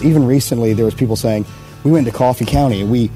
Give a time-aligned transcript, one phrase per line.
[0.00, 1.44] Even recently, there was people saying
[1.84, 3.10] we went to Coffee County and we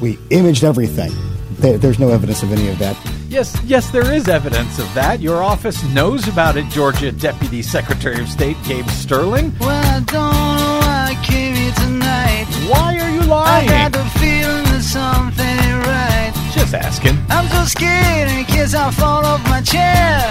[0.00, 1.10] we imaged everything.
[1.58, 2.96] There, there's no evidence of any of that.
[3.28, 5.20] Yes, yes, there is evidence of that.
[5.20, 9.54] Your office knows about it, Georgia Deputy Secretary of State Gabe Sterling.
[9.60, 12.46] Well, I don't know why I came here tonight.
[12.68, 13.68] Why are you lying?
[13.70, 13.92] I lying?
[13.92, 16.32] got the feeling that something ain't right.
[16.54, 17.18] Just asking.
[17.28, 19.80] I'm so scared in case I fall off my chair.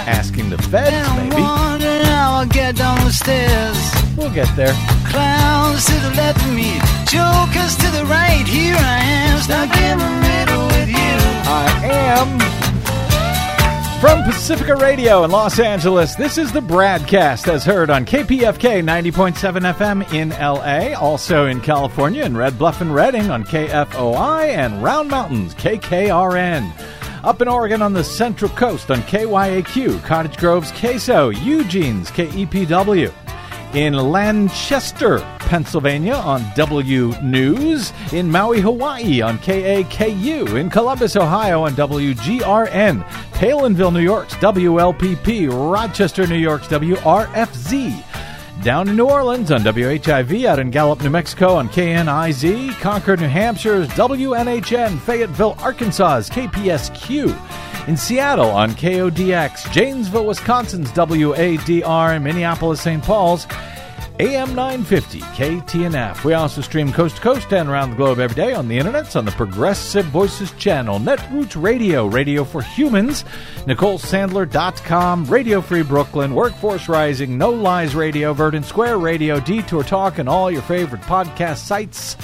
[0.06, 1.40] Asking the And feds, I'm maybe.
[1.42, 3.76] wondering how I'll get down the stairs.
[4.20, 4.74] We'll get there.
[5.06, 8.44] Clowns to the left of me, jokers to the right.
[8.46, 11.16] Here I am, stuck in the middle with you.
[11.48, 12.38] I am.
[13.98, 19.72] From Pacifica Radio in Los Angeles, this is the BradCast as heard on KPFK 90.7
[19.74, 25.08] FM in LA, also in California in Red Bluff and Redding on KFOI and Round
[25.08, 26.70] Mountains KKRN.
[27.24, 33.12] Up in Oregon on the Central Coast on KYAQ, Cottage Grove's KSO, Eugene's KEPW.
[33.74, 37.92] In Lancaster, Pennsylvania on W News.
[38.12, 40.58] In Maui, Hawaii on KAKU.
[40.58, 43.04] In Columbus, Ohio on WGRN.
[43.30, 45.48] Palenville, New York's WLPP.
[45.72, 48.04] Rochester, New York's WRFZ.
[48.64, 53.28] Down in New Orleans on WHIV, out in Gallup, New Mexico on KNIZ, Concord, New
[53.28, 57.28] Hampshire's WNHN, Fayetteville, Arkansas's KPSQ,
[57.90, 63.02] in Seattle on KODX, Janesville, Wisconsin's WADR, Minneapolis, St.
[63.02, 63.48] Paul's
[64.20, 66.22] AM 950 KTNF.
[66.22, 69.16] We also stream coast to coast and around the globe every day on the internets
[69.16, 73.24] on the Progressive Voices channel, Netroots Radio, Radio for Humans,
[73.64, 80.28] NicoleSandler.com, Radio Free Brooklyn, Workforce Rising, No Lies Radio, Verdant Square Radio, Detour Talk, and
[80.28, 82.16] all your favorite podcast sites.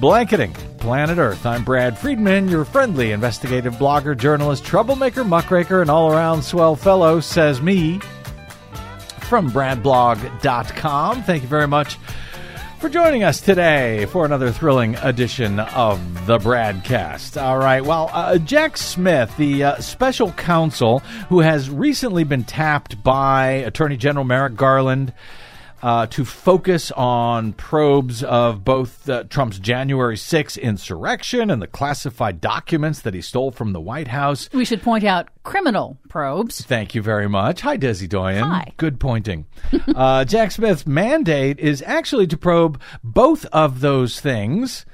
[0.00, 1.46] Blanketing Planet Earth.
[1.46, 7.20] I'm Brad Friedman, your friendly investigative blogger, journalist, troublemaker, muckraker, and all around swell fellow,
[7.20, 8.00] says me
[9.20, 11.22] from bradblog.com.
[11.22, 11.98] Thank you very much
[12.80, 17.40] for joining us today for another thrilling edition of the Bradcast.
[17.40, 20.98] All right, well, uh, Jack Smith, the uh, special counsel
[21.28, 25.12] who has recently been tapped by Attorney General Merrick Garland.
[25.82, 32.40] Uh, to focus on probes of both uh, Trump's January 6 insurrection and the classified
[32.40, 34.48] documents that he stole from the White House.
[34.52, 36.60] We should point out criminal probes.
[36.60, 37.62] Thank you very much.
[37.62, 38.44] Hi, Desi Doyen.
[38.44, 38.72] Hi.
[38.76, 39.46] Good pointing.
[39.96, 44.86] uh, Jack Smith's mandate is actually to probe both of those things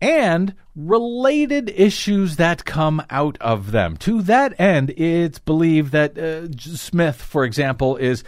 [0.00, 3.96] and related issues that come out of them.
[3.98, 8.24] To that end, it's believed that uh, Smith, for example, is.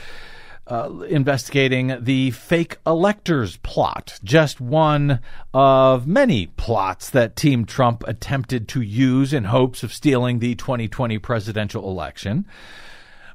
[0.69, 5.21] Uh, investigating the fake electors plot, just one
[5.55, 11.21] of many plots that Team Trump attempted to use in hopes of stealing the 2020
[11.21, 12.47] presidential election.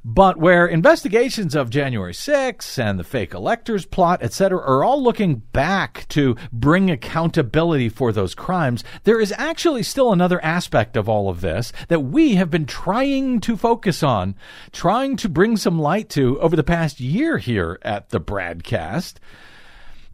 [0.04, 5.44] But where investigations of January 6th and the fake electors plot, etc., are all looking
[5.54, 11.30] back to bring accountability for those crimes, there is actually still another aspect of all
[11.30, 14.34] of this that we have been trying to focus on,
[14.72, 19.16] trying to bring some light to over the past year here at the BradCast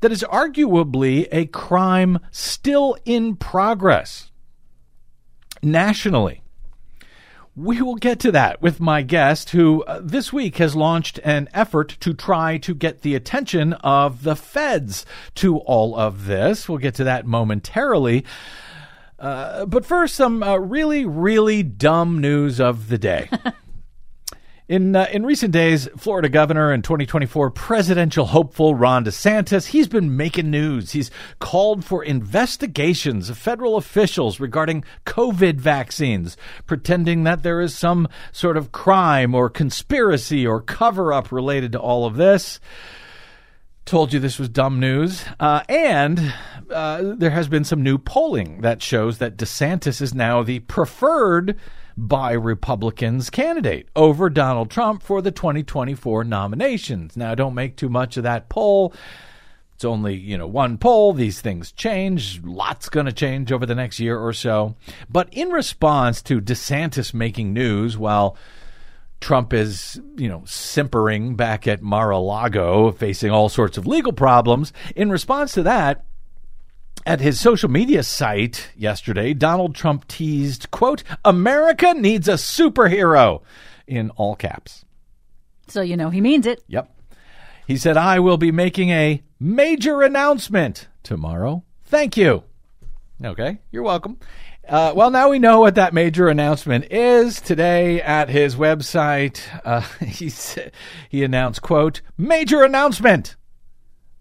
[0.02, 4.32] that is arguably a crime still in progress
[5.64, 6.42] nationally.
[7.58, 11.50] We will get to that with my guest, who uh, this week has launched an
[11.56, 16.70] effort to try to get the attention of the feds to all of this.
[16.70, 18.26] We'll get to that momentarily.
[19.18, 23.28] Uh, but first, some uh, really, really dumb news of the day.
[24.70, 30.18] In uh, in recent days, Florida governor and 2024 presidential hopeful Ron DeSantis, he's been
[30.18, 30.92] making news.
[30.92, 36.36] He's called for investigations of federal officials regarding COVID vaccines,
[36.66, 41.80] pretending that there is some sort of crime or conspiracy or cover up related to
[41.80, 42.60] all of this.
[43.86, 45.24] Told you this was dumb news.
[45.40, 46.34] Uh, and
[46.70, 51.58] uh, there has been some new polling that shows that DeSantis is now the preferred
[51.98, 57.18] by Republicans candidate over Donald Trump for the 2024 nominations.
[57.18, 58.94] Now, don't make too much of that poll.
[59.74, 61.14] It's only, you know, one poll.
[61.14, 62.42] These things change.
[62.44, 64.76] Lots going to change over the next year or so.
[65.10, 68.38] But in response to DeSantis making news while
[69.20, 74.72] Trump is, you know, simpering back at Mar-a-Lago, facing all sorts of legal problems.
[74.96, 76.06] In response to that,
[77.08, 83.42] at his social media site yesterday, Donald Trump teased, quote, America needs a superhero
[83.88, 84.84] in all caps.
[85.70, 86.62] So you know he means it.
[86.68, 86.94] Yep.
[87.66, 91.64] He said, I will be making a major announcement tomorrow.
[91.86, 92.44] Thank you.
[93.24, 94.20] Okay, you're welcome.
[94.68, 97.40] Uh, well, now we know what that major announcement is.
[97.40, 100.70] Today at his website, uh, he, sa-
[101.08, 103.38] he announced, quote, major announcement.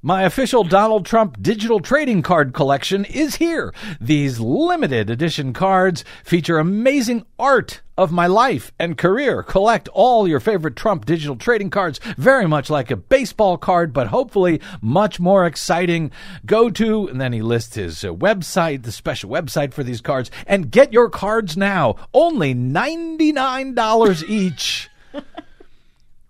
[0.07, 3.75] My official Donald Trump digital trading card collection is here.
[4.01, 9.43] These limited edition cards feature amazing art of my life and career.
[9.43, 14.07] Collect all your favorite Trump digital trading cards, very much like a baseball card, but
[14.07, 16.13] hopefully much more exciting.
[16.45, 20.31] Go to, and then he lists his uh, website, the special website for these cards,
[20.47, 21.97] and get your cards now.
[22.15, 24.89] Only $99 each.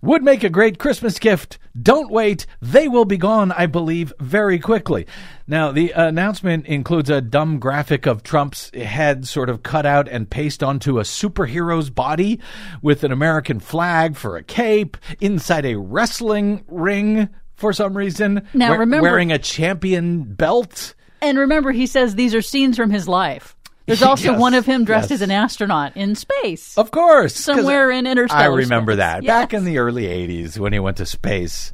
[0.07, 1.59] Would make a great Christmas gift.
[1.81, 2.47] Don't wait.
[2.63, 5.07] They will be gone, I believe, very quickly.
[5.49, 10.31] Now, the announcement includes a dumb graphic of Trump's head sort of cut out and
[10.31, 12.41] pasted onto a superhero's body
[12.83, 18.47] with an American flag for a cape inside a wrestling ring for some reason.
[18.55, 20.95] Now, we- remember- Wearing a champion belt.
[21.21, 23.56] And remember, he says these are scenes from his life.
[23.87, 25.17] There's also Yes, one of him dressed yes.
[25.19, 26.77] as an astronaut in space.
[26.77, 27.35] Of course.
[27.35, 28.99] Somewhere in interstellar I remember space.
[28.99, 29.23] that.
[29.23, 29.33] Yes.
[29.33, 31.73] Back in the early 80s when he went to space.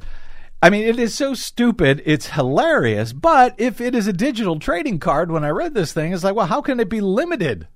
[0.61, 2.01] I mean, it is so stupid.
[2.05, 3.11] It's hilarious.
[3.11, 6.35] But if it is a digital trading card, when I read this thing, it's like,
[6.35, 7.67] well, how can it be limited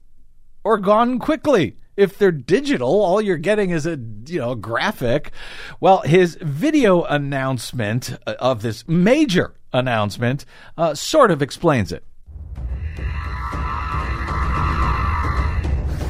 [0.63, 1.75] or gone quickly?
[1.97, 5.31] If they're digital, all you're getting is a you know graphic.
[5.79, 10.45] Well, his video announcement uh, of this major announcement
[10.77, 12.03] uh, sort of explains it.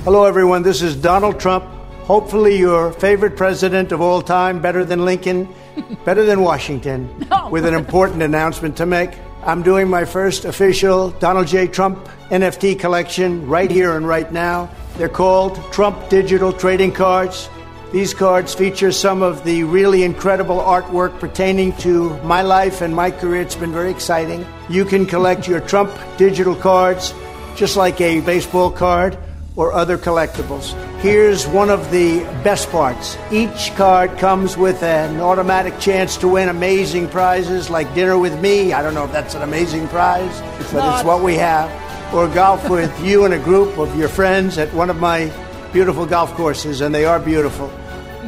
[0.08, 0.64] Hello, everyone.
[0.64, 1.66] This is Donald Trump.
[2.06, 5.54] Hopefully, your favorite president of all time, better than Lincoln,
[6.06, 9.12] better than Washington, with an important announcement to make.
[9.44, 11.68] I'm doing my first official Donald J.
[11.68, 14.70] Trump NFT collection right here and right now.
[14.96, 17.50] They're called Trump Digital Trading Cards.
[17.92, 23.12] These cards feature some of the really incredible artwork pertaining to my life and my
[23.12, 23.42] career.
[23.42, 24.46] It's been very exciting.
[24.70, 27.14] You can collect your Trump digital cards
[27.58, 29.18] just like a baseball card
[29.58, 30.72] or other collectibles.
[31.02, 33.18] Here's one of the best parts.
[33.32, 38.72] Each card comes with an automatic chance to win amazing prizes like dinner with me.
[38.72, 40.40] I don't know if that's an amazing prize,
[40.72, 41.70] but it's what we have.
[42.14, 45.32] Or golf with you and a group of your friends at one of my
[45.74, 47.72] beautiful golf courses, and they are beautiful.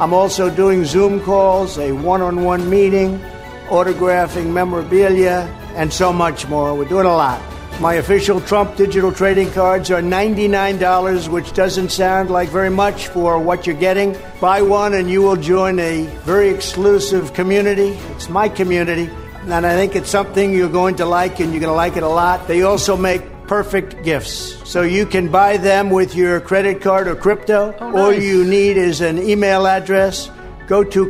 [0.01, 3.19] I'm also doing Zoom calls, a one on one meeting,
[3.67, 6.73] autographing memorabilia, and so much more.
[6.73, 7.41] We're doing a lot.
[7.79, 13.39] My official Trump digital trading cards are $99, which doesn't sound like very much for
[13.39, 14.17] what you're getting.
[14.41, 17.97] Buy one and you will join a very exclusive community.
[18.11, 19.09] It's my community,
[19.47, 22.03] and I think it's something you're going to like and you're going to like it
[22.03, 22.49] a lot.
[22.49, 24.59] They also make perfect gifts.
[24.69, 27.73] So you can buy them with your credit card or crypto.
[27.79, 28.21] Oh, All nice.
[28.21, 30.29] you need is an email address.
[30.67, 31.09] Go to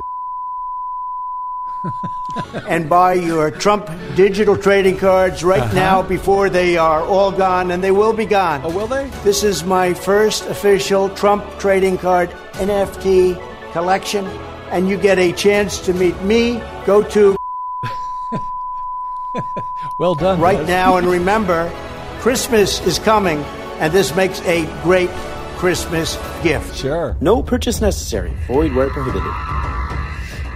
[2.68, 5.74] and buy your Trump digital trading cards right uh-huh.
[5.74, 8.62] now before they are all gone, and they will be gone.
[8.64, 9.10] Oh, will they?
[9.24, 13.38] This is my first official Trump trading card NFT
[13.72, 14.26] collection,
[14.72, 16.62] and you get a chance to meet me.
[16.86, 17.36] Go to
[19.98, 20.40] Well done.
[20.40, 20.68] right Buzz.
[20.68, 21.72] now, and remember,
[22.20, 23.40] Christmas is coming,
[23.80, 25.10] and this makes a great
[25.58, 26.76] Christmas gift.
[26.78, 27.18] Sure.
[27.22, 28.34] No purchase necessary.
[28.48, 29.34] Void where prohibited.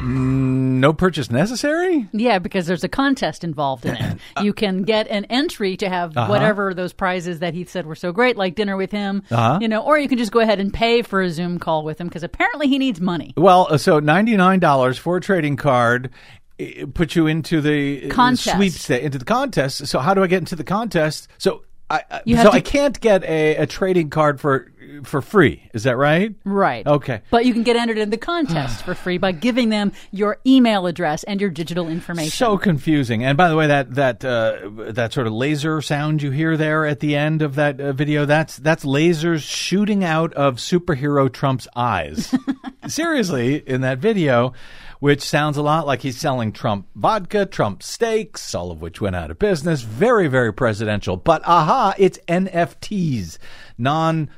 [0.03, 2.07] No purchase necessary?
[2.11, 4.17] Yeah, because there's a contest involved in it.
[4.35, 6.29] Uh, you can get an entry to have Uh-huh.
[6.29, 9.59] whatever those prizes that he said were so great, like dinner with him, Uh-huh.
[9.61, 11.99] you know, or you can just go ahead and pay for a Zoom call with
[12.01, 13.33] him because apparently he needs money.
[13.37, 16.09] Well, uh, so $99 for a trading card
[16.59, 18.55] eh, put you into the uh, Contest.
[18.57, 19.87] sweepstakes, into the contest.
[19.87, 21.27] So how do I get into the contest?
[21.37, 24.71] So I, I- You so to- I can't get a, a trading card for
[25.03, 25.69] for free.
[25.73, 26.33] Is that right?
[26.43, 26.85] Right.
[26.85, 27.21] Okay.
[27.29, 30.85] But you can get entered in the contest for free by giving them your email
[30.85, 32.31] address and your digital information.
[32.31, 33.23] So confusing.
[33.23, 36.85] And by the way, that that uh, that sort of laser sound you hear there
[36.85, 41.67] at the end of that uh, video that's that's lasers shooting out of superhero Trump's
[41.75, 42.33] eyes.
[42.87, 44.53] Seriously, in that video,
[44.99, 49.15] which sounds a lot like he's selling Trump vodka, Trump steaks, all of which went
[49.15, 49.81] out of business.
[49.81, 51.17] Very very presidential.
[51.17, 53.37] But aha, it's NFTs,
[53.77, 54.29] non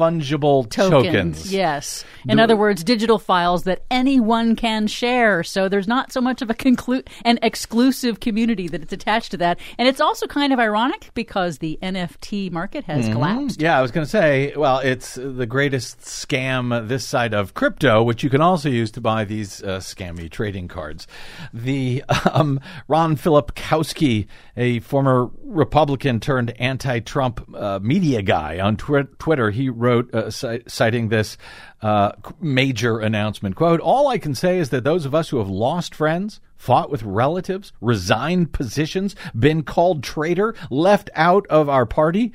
[0.00, 1.04] fungible tokens.
[1.04, 1.52] tokens.
[1.52, 2.04] Yes.
[2.28, 5.42] In other words, digital files that anyone can share.
[5.42, 9.36] So there's not so much of a conclu- an exclusive community that it's attached to
[9.38, 9.58] that.
[9.78, 13.12] And it's also kind of ironic because the NFT market has Mm-hmm.
[13.14, 13.60] collapsed.
[13.62, 18.02] Yeah, I was going to say, well, it's the greatest scam this side of crypto,
[18.02, 21.06] which you can also use to buy these uh, scammy trading cards.
[21.54, 24.26] The um, Ron Filipkowski,
[24.56, 30.62] a former Republican turned anti-Trump uh, media guy on twi- Twitter, he wrote, uh, ci-
[30.66, 31.36] citing this
[31.82, 35.48] uh, major announcement, quote, all I can say is that those of us who have
[35.48, 42.32] lost friends, fought with relatives, resigned positions, been called traitor, left out of our party,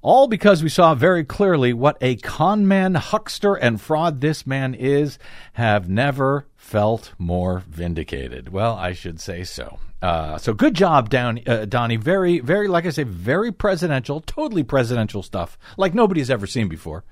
[0.00, 4.74] all because we saw very clearly what a con man, huckster, and fraud this man
[4.74, 5.18] is,
[5.54, 8.50] have never felt more vindicated.
[8.50, 9.78] Well, I should say so.
[10.00, 11.96] Uh, so good job, down, uh, Donnie.
[11.96, 17.04] Very, very, like I say, very presidential, totally presidential stuff, like nobody's ever seen before.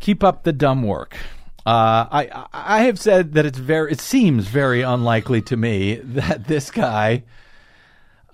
[0.00, 1.16] Keep up the dumb work.
[1.64, 3.92] Uh, I I have said that it's very.
[3.92, 7.22] It seems very unlikely to me that this guy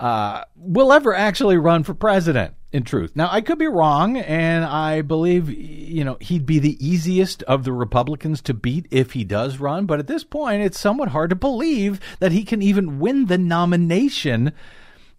[0.01, 2.55] uh, will ever actually run for president.
[2.71, 6.77] In truth, now I could be wrong, and I believe you know he'd be the
[6.87, 9.87] easiest of the Republicans to beat if he does run.
[9.87, 13.39] But at this point, it's somewhat hard to believe that he can even win the
[13.39, 14.53] nomination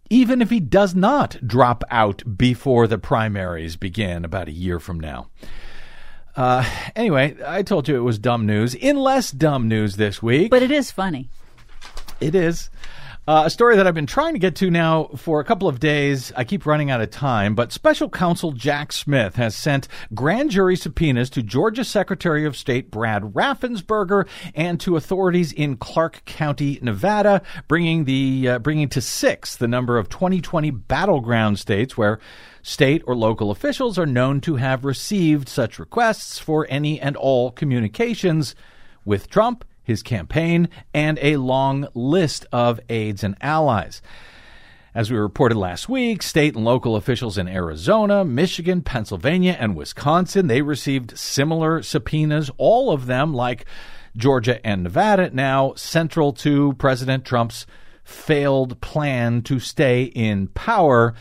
[0.10, 5.00] even if he does not drop out before the primaries begin about a year from
[5.00, 5.30] now.
[6.36, 8.74] Uh, anyway, I told you it was dumb news.
[8.74, 10.52] In less dumb news this week.
[10.52, 11.30] But it is funny.
[12.20, 12.70] It is.
[13.30, 15.80] Uh, a story that I've been trying to get to now for a couple of
[15.80, 16.34] days.
[16.36, 20.76] I keep running out of time, but special counsel Jack Smith has sent grand jury
[20.76, 27.44] subpoenas to Georgia Secretary of State Brad Raffensperger and to authorities in Clark County, Nevada,
[27.68, 32.20] bringing the uh, bringing to six the number of 2020 battleground states where
[32.64, 37.52] state or local officials are known to have received such requests for any and all
[37.52, 38.56] communications
[39.06, 44.02] with Trump his campaign, and a long list of aides and allies.
[44.96, 50.48] As we reported last week, state and local officials in Arizona, Michigan, Pennsylvania, and Wisconsin,
[50.48, 53.66] they received similar subpoenas, all of them like
[54.16, 57.66] Georgia and Nevada, now central to President Trump's
[58.04, 61.14] failed plan to stay in power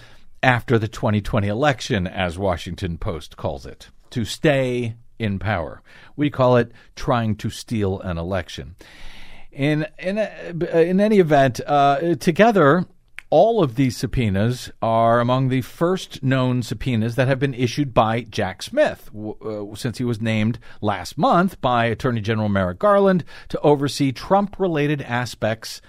[0.43, 3.89] after the 2020 election, as Washington Post calls it.
[4.11, 5.83] To stay in power.
[6.17, 8.77] We call it trying to steal an election.
[9.51, 12.87] In in in any event, uh, together.
[13.31, 18.23] All of these subpoenas are among the first known subpoenas that have been issued by
[18.23, 23.61] Jack Smith, uh, since he was named last month by Attorney General Merrick Garland to
[23.61, 25.83] oversee Trump related aspects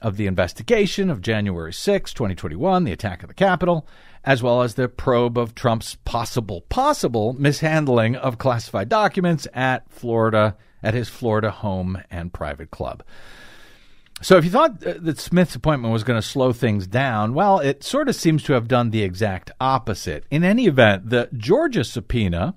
[0.00, 3.86] of the investigation of January 6, 2021, the attack of the Capitol,
[4.24, 10.56] as well as the probe of Trump's possible, possible mishandling of classified documents at Florida,
[10.82, 13.02] at his Florida home and private club.
[14.22, 17.58] So if you thought uh, that Smith's appointment was going to slow things down, well,
[17.58, 20.24] it sort of seems to have done the exact opposite.
[20.30, 22.54] In any event, the Georgia subpoena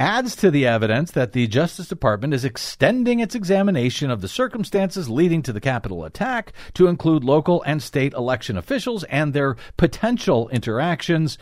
[0.00, 5.10] adds to the evidence that the Justice Department is extending its examination of the circumstances
[5.10, 10.48] leading to the Capitol attack to include local and state election officials and their potential
[10.48, 11.36] interactions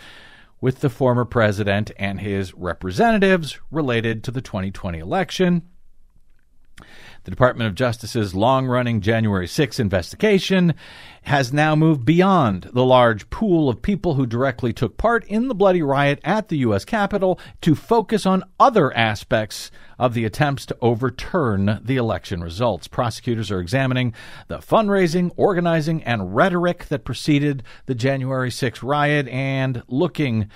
[0.60, 5.62] with the former president and his representatives related to the 2020 election.
[7.28, 10.72] The Department of Justice's long running January 6 investigation
[11.24, 15.54] has now moved beyond the large pool of people who directly took part in the
[15.54, 16.86] bloody riot at the U.S.
[16.86, 22.88] Capitol to focus on other aspects of the attempts to overturn the election results.
[22.88, 24.14] Prosecutors are examining
[24.46, 30.48] the fundraising, organizing, and rhetoric that preceded the January 6 riot and looking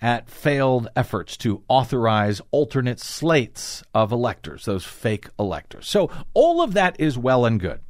[0.00, 5.88] at failed efforts to authorize alternate slates of electors, those fake electors.
[5.88, 7.80] So all of that is well and good.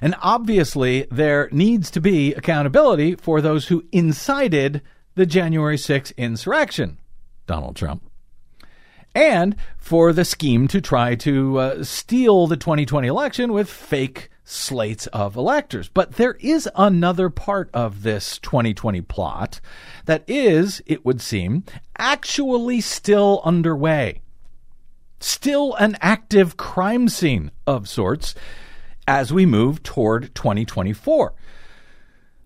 [0.00, 4.82] And obviously, there needs to be accountability for those who incited
[5.14, 6.98] the January 6th insurrection,
[7.46, 8.02] Donald Trump,
[9.14, 15.06] and for the scheme to try to uh, steal the 2020 election with fake slates
[15.08, 15.88] of electors.
[15.88, 19.60] But there is another part of this 2020 plot
[20.04, 21.64] that is, it would seem,
[21.98, 24.20] actually still underway.
[25.20, 28.34] Still an active crime scene of sorts
[29.08, 31.34] as we move toward 2024.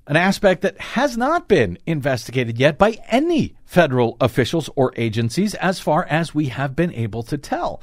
[0.07, 5.81] An aspect that has not been investigated yet by any federal officials or agencies, as
[5.81, 7.83] far as we have been able to tell.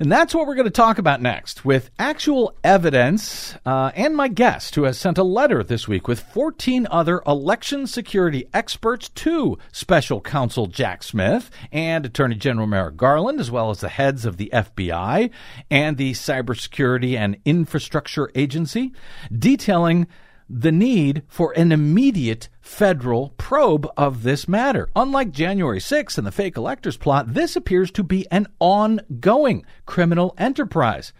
[0.00, 4.28] And that's what we're going to talk about next with actual evidence uh, and my
[4.28, 9.58] guest who has sent a letter this week with 14 other election security experts to
[9.72, 14.38] special counsel Jack Smith and Attorney General Merrick Garland, as well as the heads of
[14.38, 15.30] the FBI
[15.70, 18.94] and the Cybersecurity and Infrastructure Agency,
[19.30, 20.06] detailing
[20.52, 24.88] the need for an immediate federal probe of this matter.
[24.96, 30.34] Unlike January 6th and the fake electors plot, this appears to be an ongoing criminal
[30.36, 31.12] enterprise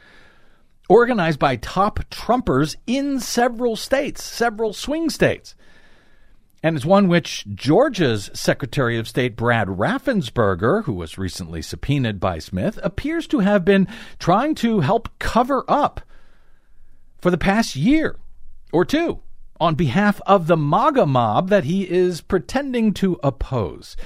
[0.88, 5.54] organized by top Trumpers in several states, several swing states.
[6.64, 12.40] And it's one which Georgia's Secretary of State Brad Raffensperger, who was recently subpoenaed by
[12.40, 13.86] Smith, appears to have been
[14.18, 16.00] trying to help cover up
[17.18, 18.16] for the past year
[18.72, 19.20] or two
[19.60, 23.96] on behalf of the MAGA mob that he is pretending to oppose.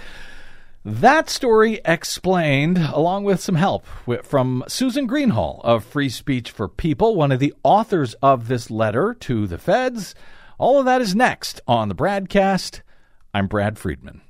[0.85, 3.87] That story explained, along with some help
[4.23, 9.15] from Susan Greenhalgh of Free Speech for People, one of the authors of this letter
[9.21, 10.15] to the feds.
[10.59, 12.83] All of that is next on the BradCast.
[13.33, 14.21] I'm Brad Friedman.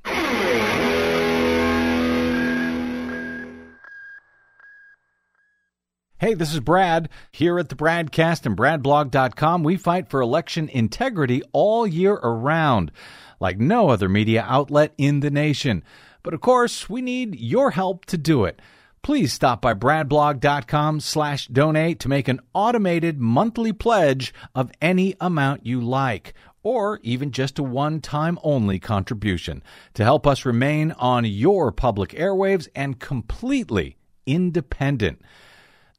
[6.17, 7.09] Hey, this is Brad.
[7.33, 12.93] Here at the BradCast and BradBlog.com, we fight for election integrity all year around,
[13.41, 15.83] like no other media outlet in the nation.
[16.23, 18.61] But of course, we need your help to do it.
[19.01, 25.65] Please stop by bradblog.com slash donate to make an automated monthly pledge of any amount
[25.65, 29.61] you like, or even just a one-time only contribution
[29.93, 35.21] to help us remain on your public airwaves and completely independent.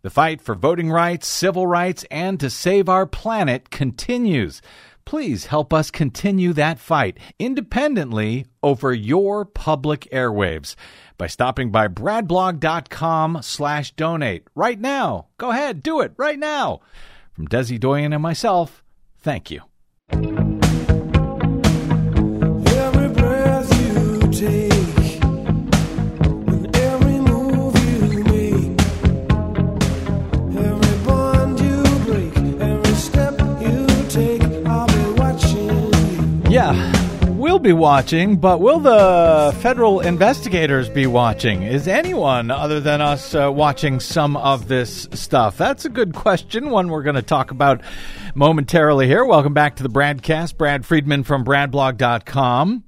[0.07, 4.63] The fight for voting rights, civil rights, and to save our planet continues.
[5.05, 10.77] Please help us continue that fight independently over your public airwaves
[11.19, 15.27] by stopping by bradblog.com slash donate right now.
[15.39, 16.83] Go ahead, do it right now.
[17.33, 18.85] From Desi Doyen and myself,
[19.19, 19.63] thank you.
[36.57, 41.63] Yeah, we'll be watching, but will the federal investigators be watching?
[41.63, 45.59] Is anyone other than us uh, watching some of this stuff?
[45.59, 47.83] That's a good question, one we're going to talk about
[48.35, 49.23] momentarily here.
[49.23, 50.57] Welcome back to the BradCast.
[50.57, 52.85] Brad Friedman from BradBlog.com.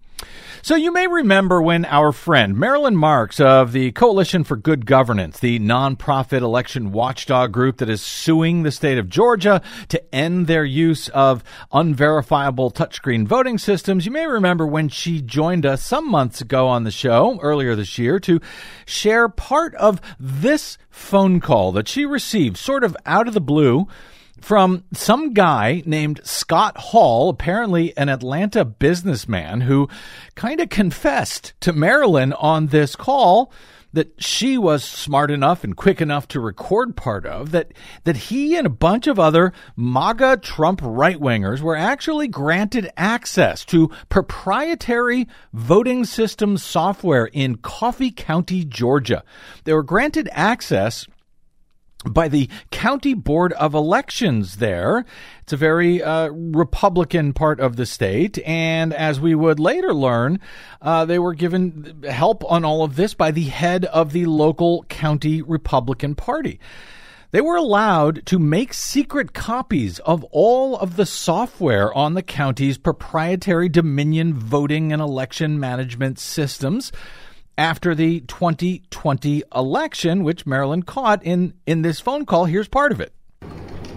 [0.68, 5.40] So you may remember when our friend Marilyn Marks of the Coalition for Good Governance,
[5.40, 10.66] the nonprofit election watchdog group that is suing the state of Georgia to end their
[10.66, 16.42] use of unverifiable touchscreen voting systems, you may remember when she joined us some months
[16.42, 18.38] ago on the show earlier this year to
[18.84, 23.88] share part of this phone call that she received sort of out of the blue
[24.40, 29.88] from some guy named Scott Hall, apparently an Atlanta businessman who
[30.34, 33.52] kind of confessed to Marilyn on this call
[33.92, 37.72] that she was smart enough and quick enough to record part of that
[38.04, 43.90] that he and a bunch of other MAGA Trump right-wingers were actually granted access to
[44.08, 49.24] proprietary voting system software in Coffee County, Georgia.
[49.64, 51.06] They were granted access
[52.04, 55.04] by the County Board of Elections there.
[55.42, 58.38] It's a very uh, Republican part of the state.
[58.46, 60.40] And as we would later learn,
[60.80, 64.84] uh, they were given help on all of this by the head of the local
[64.84, 66.60] county Republican Party.
[67.30, 72.78] They were allowed to make secret copies of all of the software on the county's
[72.78, 76.90] proprietary Dominion voting and election management systems
[77.58, 82.44] after the 2020 election, which Marilyn caught in, in this phone call.
[82.44, 83.12] Here's part of it.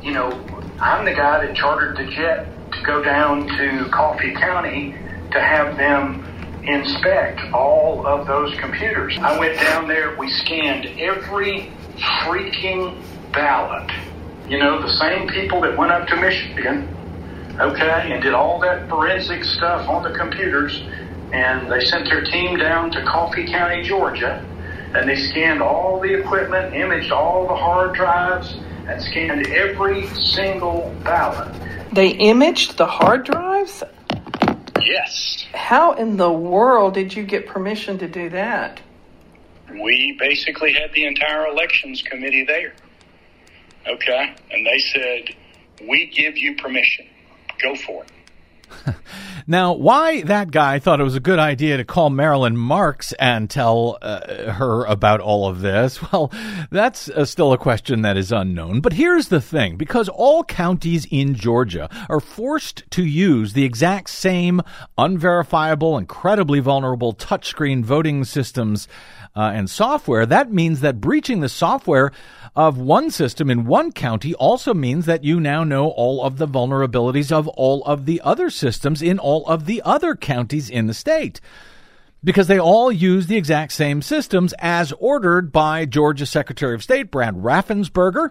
[0.01, 0.31] you know,
[0.79, 4.93] I'm the guy that chartered the jet to go down to Coffee County
[5.31, 6.25] to have them
[6.63, 9.15] inspect all of those computers.
[9.19, 11.71] I went down there, we scanned every
[12.23, 12.99] freaking
[13.31, 13.91] ballot.
[14.47, 16.87] You know, the same people that went up to Michigan,
[17.59, 20.83] okay, and did all that forensic stuff on the computers,
[21.33, 24.45] and they sent their team down to Coffee County, Georgia,
[24.93, 28.53] and they scanned all the equipment, imaged all the hard drives,
[28.87, 31.53] and scanned every single ballot.
[31.93, 33.83] They imaged the hard drives?
[34.81, 35.45] Yes.
[35.53, 38.81] How in the world did you get permission to do that?
[39.69, 42.73] We basically had the entire elections committee there.
[43.87, 44.35] Okay?
[44.51, 45.35] And they said,
[45.87, 47.07] we give you permission.
[47.61, 48.95] Go for it.
[49.51, 53.49] Now, why that guy thought it was a good idea to call Marilyn Marks and
[53.49, 56.31] tell uh, her about all of this, well,
[56.71, 58.79] that's uh, still a question that is unknown.
[58.79, 64.11] But here's the thing because all counties in Georgia are forced to use the exact
[64.11, 64.61] same
[64.97, 68.87] unverifiable, incredibly vulnerable touchscreen voting systems
[69.35, 72.11] uh, and software, that means that breaching the software
[72.53, 76.47] of one system in one county also means that you now know all of the
[76.47, 80.93] vulnerabilities of all of the other systems in all of the other counties in the
[80.93, 81.41] state.
[82.23, 87.09] Because they all use the exact same systems as ordered by Georgia Secretary of State
[87.09, 88.29] Brad Raffensperger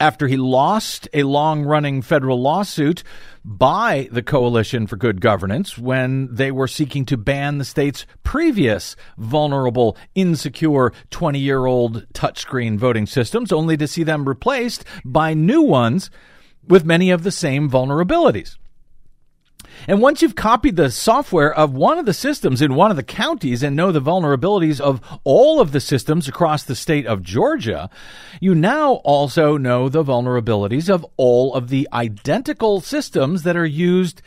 [0.00, 3.02] after he lost a long running federal lawsuit
[3.44, 8.96] by the Coalition for Good Governance when they were seeking to ban the state's previous
[9.16, 15.62] vulnerable, insecure 20 year old touchscreen voting systems, only to see them replaced by new
[15.62, 16.10] ones
[16.66, 18.56] with many of the same vulnerabilities.
[19.86, 23.02] And once you've copied the software of one of the systems in one of the
[23.02, 27.90] counties and know the vulnerabilities of all of the systems across the state of Georgia,
[28.40, 34.22] you now also know the vulnerabilities of all of the identical systems that are used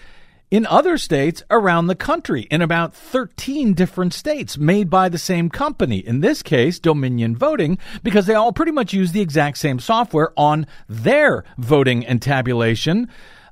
[0.49, 5.49] in other states around the country, in about 13 different states made by the same
[5.49, 5.97] company.
[5.97, 10.31] In this case, Dominion Voting, because they all pretty much use the exact same software
[10.37, 13.09] on their voting and tabulation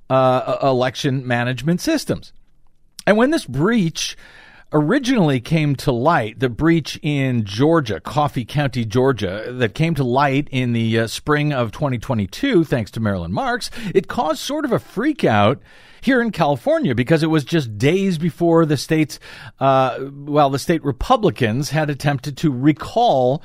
[0.09, 2.33] uh, election management systems.
[3.07, 4.17] And when this breach
[4.71, 10.47] originally came to light, the breach in Georgia, Coffee County, Georgia, that came to light
[10.51, 14.79] in the uh, spring of 2022, thanks to Marilyn Marks, it caused sort of a
[14.79, 15.61] freak out
[16.01, 19.19] here in California because it was just days before the state's,
[19.59, 23.41] uh, well, the state Republicans had attempted to recall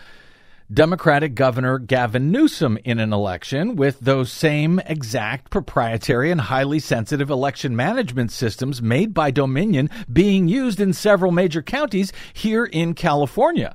[0.72, 7.28] Democratic Governor Gavin Newsom in an election with those same exact proprietary and highly sensitive
[7.28, 13.74] election management systems made by Dominion being used in several major counties here in California.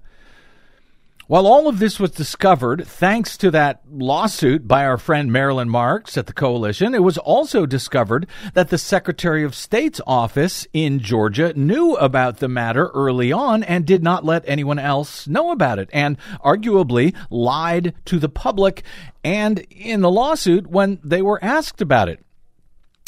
[1.28, 6.20] While all of this was discovered thanks to that lawsuit by our friend Marilyn Marks
[6.20, 11.52] at the coalition, it was also discovered that the Secretary of State's office in Georgia
[11.56, 15.90] knew about the matter early on and did not let anyone else know about it,
[15.92, 18.84] and arguably lied to the public
[19.24, 22.24] and in the lawsuit when they were asked about it.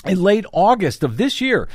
[0.06, 1.70] In late August of this year,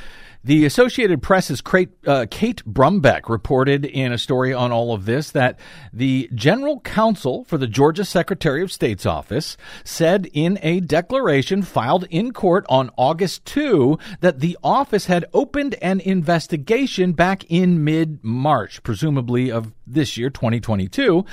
[0.44, 5.30] the Associated Press's Kate, uh, Kate Brumback reported in a story on all of this
[5.30, 5.58] that
[5.92, 12.04] the general counsel for the Georgia Secretary of State's office said in a declaration filed
[12.10, 18.22] in court on August 2 that the office had opened an investigation back in mid
[18.24, 21.24] March, presumably of this year, 2022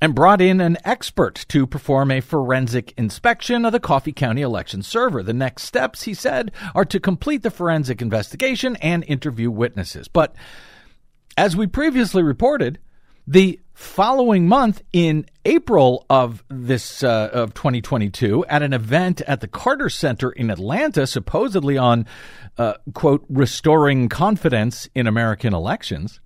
[0.00, 4.82] and brought in an expert to perform a forensic inspection of the Coffee County election
[4.82, 5.22] server.
[5.22, 10.08] The next steps, he said, are to complete the forensic investigation and interview witnesses.
[10.08, 10.34] But
[11.36, 12.78] as we previously reported,
[13.26, 19.48] the following month in April of this uh, of 2022 at an event at the
[19.48, 22.06] Carter Center in Atlanta supposedly on
[22.56, 26.20] uh, quote restoring confidence in American elections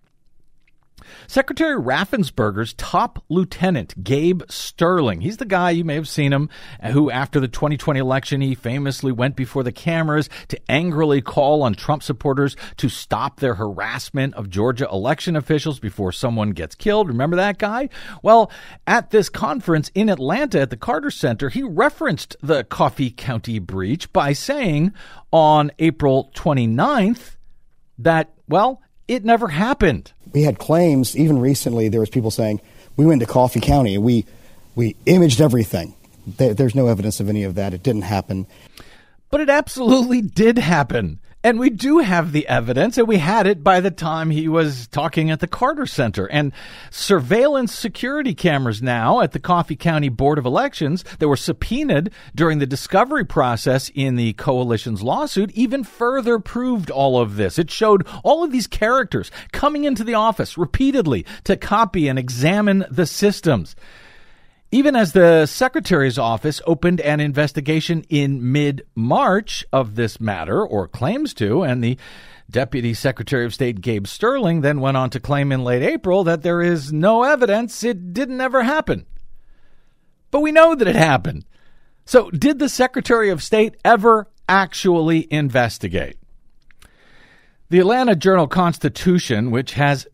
[1.26, 6.48] Secretary Raffensperger's top lieutenant, Gabe Sterling, he's the guy, you may have seen him,
[6.92, 11.74] who after the 2020 election, he famously went before the cameras to angrily call on
[11.74, 17.08] Trump supporters to stop their harassment of Georgia election officials before someone gets killed.
[17.08, 17.88] Remember that guy?
[18.22, 18.50] Well,
[18.86, 24.12] at this conference in Atlanta at the Carter Center, he referenced the Coffee County breach
[24.12, 24.92] by saying
[25.32, 27.36] on April 29th
[27.98, 30.12] that, well, it never happened.
[30.32, 31.88] We had claims even recently.
[31.88, 32.60] There was people saying
[32.96, 34.26] we went to Coffee County and we
[34.74, 35.94] we imaged everything.
[36.26, 37.74] There, there's no evidence of any of that.
[37.74, 38.46] It didn't happen.
[39.30, 41.20] But it absolutely did happen.
[41.42, 44.86] And we do have the evidence, and we had it by the time he was
[44.88, 46.26] talking at the Carter Center.
[46.26, 46.52] And
[46.90, 52.58] surveillance security cameras now at the Coffee County Board of Elections that were subpoenaed during
[52.58, 57.58] the discovery process in the coalition's lawsuit even further proved all of this.
[57.58, 62.84] It showed all of these characters coming into the office repeatedly to copy and examine
[62.90, 63.74] the systems.
[64.72, 70.86] Even as the Secretary's office opened an investigation in mid March of this matter, or
[70.86, 71.98] claims to, and the
[72.48, 76.42] Deputy Secretary of State Gabe Sterling then went on to claim in late April that
[76.42, 79.06] there is no evidence it didn't ever happen.
[80.30, 81.44] But we know that it happened.
[82.04, 86.16] So, did the Secretary of State ever actually investigate?
[87.70, 90.06] The Atlanta Journal Constitution, which has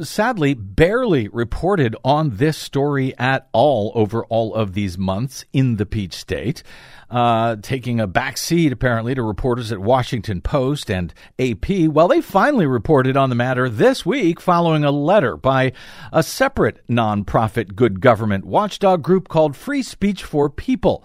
[0.00, 5.86] sadly barely reported on this story at all over all of these months in the
[5.86, 6.62] Peach State,
[7.10, 11.88] uh, taking a back seat apparently to reporters at Washington Post and AP.
[11.88, 15.72] Well, they finally reported on the matter this week following a letter by
[16.12, 21.04] a separate nonprofit good government watchdog group called Free Speech for People.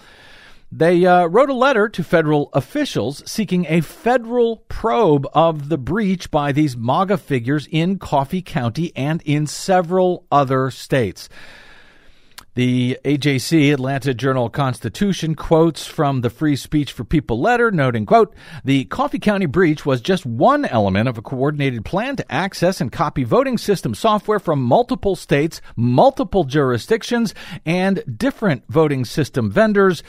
[0.72, 6.30] They uh, wrote a letter to federal officials seeking a federal probe of the breach
[6.30, 11.30] by these MAGA figures in Coffee County and in several other states.
[12.58, 18.34] The AJC Atlanta Journal Constitution quotes from the Free Speech for People letter, noting, quote,
[18.66, 22.92] the Coffee County breach was just one element of a coordinated plan to access and
[22.92, 30.02] copy voting system software from multiple states, multiple jurisdictions, and different voting system vendors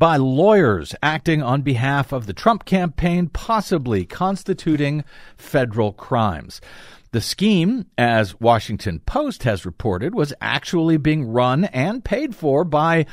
[0.00, 5.04] by lawyers acting on behalf of the Trump campaign, possibly constituting
[5.36, 6.58] federal crimes.
[7.12, 13.04] The scheme, as Washington Post has reported, was actually being run and paid for by,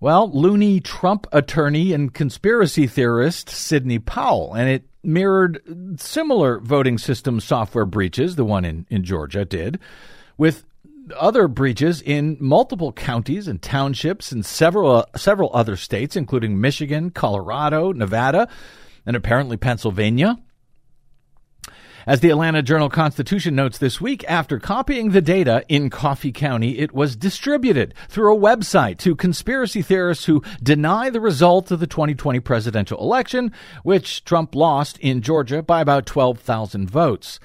[0.00, 4.54] well, loony Trump attorney and conspiracy theorist Sidney Powell.
[4.54, 5.60] And it mirrored
[6.00, 9.78] similar voting system software breaches, the one in, in Georgia did,
[10.38, 10.64] with
[11.14, 17.10] other breaches in multiple counties and townships in several uh, several other states, including Michigan,
[17.10, 18.48] Colorado, Nevada,
[19.04, 20.38] and apparently Pennsylvania.
[22.08, 26.78] As the Atlanta Journal Constitution notes this week, after copying the data in Coffee County,
[26.78, 31.86] it was distributed through a website to conspiracy theorists who deny the result of the
[31.88, 33.50] 2020 presidential election,
[33.82, 37.40] which Trump lost in Georgia by about 12,000 votes.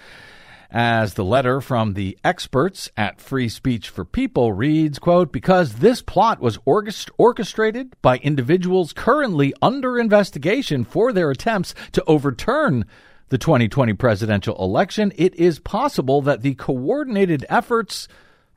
[0.74, 6.02] As the letter from the experts at Free Speech for People reads, quote, because this
[6.02, 12.86] plot was orchestrated by individuals currently under investigation for their attempts to overturn
[13.28, 18.08] the 2020 presidential election, it is possible that the coordinated efforts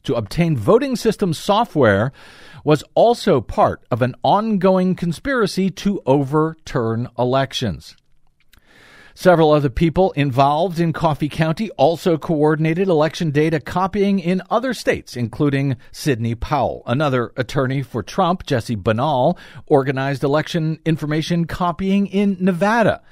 [0.04, 2.12] to obtain voting system software
[2.62, 7.96] was also part of an ongoing conspiracy to overturn elections.
[9.16, 15.16] Several other people involved in Coffee County also coordinated election data copying in other states,
[15.16, 16.82] including Sidney Powell.
[16.84, 23.02] Another attorney for Trump, Jesse Binnall, organized election information copying in Nevada.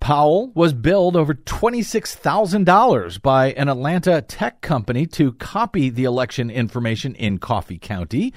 [0.00, 7.14] Powell was billed over $26,000 by an Atlanta tech company to copy the election information
[7.16, 8.32] in Coffee County.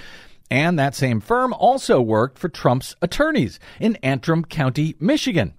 [0.52, 5.54] And that same firm also worked for Trump's attorneys in Antrim County, Michigan,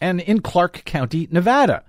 [0.00, 1.84] and in Clark County, Nevada.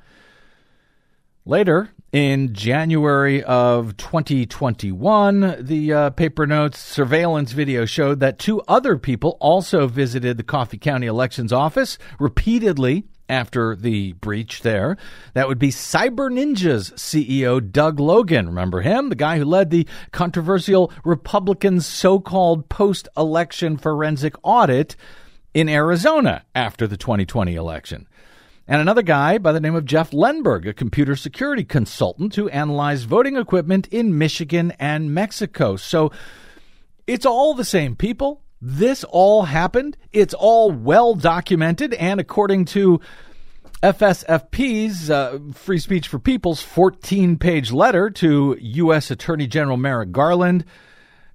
[1.46, 8.98] Later, in January of 2021, the uh, paper notes surveillance video showed that two other
[8.98, 14.98] people also visited the Coffee County Elections Office repeatedly after the breach there.
[15.34, 18.48] That would be Cyber Ninja's CEO, Doug Logan.
[18.48, 19.10] Remember him?
[19.10, 24.96] The guy who led the controversial Republican so called post election forensic audit
[25.54, 28.08] in Arizona after the 2020 election.
[28.68, 33.08] And another guy by the name of Jeff Lenberg, a computer security consultant who analyzed
[33.08, 35.76] voting equipment in Michigan and Mexico.
[35.76, 36.12] So
[37.08, 39.98] it's all the same people this all happened.
[40.12, 43.00] It's all well documented, and according to
[43.82, 49.12] FSFP's uh, Free Speech for People's 14 page letter to U.S.
[49.12, 50.66] Attorney General Merrick Garland,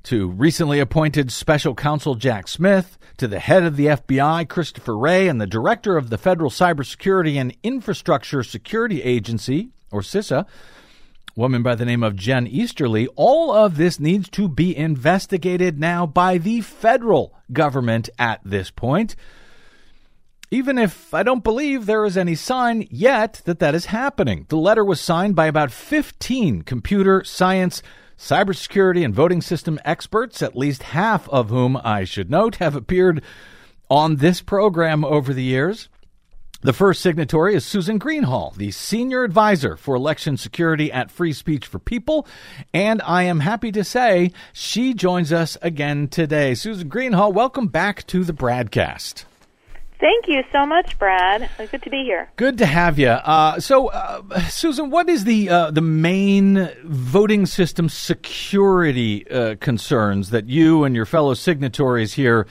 [0.05, 5.29] to recently appointed special counsel Jack Smith, to the head of the FBI, Christopher Wray,
[5.29, 10.47] and the director of the Federal Cybersecurity and Infrastructure Security Agency, or CISA,
[11.37, 13.09] woman by the name of Jen Easterly.
[13.17, 19.17] All of this needs to be investigated now by the federal government at this point.
[20.51, 24.47] Even if I don't believe there is any sign yet that that is happening.
[24.49, 27.83] The letter was signed by about 15 computer science,
[28.19, 33.23] cybersecurity, and voting system experts, at least half of whom, I should note, have appeared
[33.91, 35.89] on this program over the years.
[36.63, 41.67] The first signatory is Susan Greenhalgh, the senior advisor for election security at Free Speech
[41.67, 42.27] for People.
[42.73, 46.55] And I am happy to say she joins us again today.
[46.55, 49.27] Susan Greenhalgh, welcome back to the BradCast.
[50.01, 51.49] Thank you so much, Brad.
[51.71, 52.29] Good to be here.
[52.37, 53.09] Good to have you.
[53.09, 60.31] Uh, so, uh, Susan, what is the uh, the main voting system security uh, concerns
[60.31, 62.47] that you and your fellow signatories here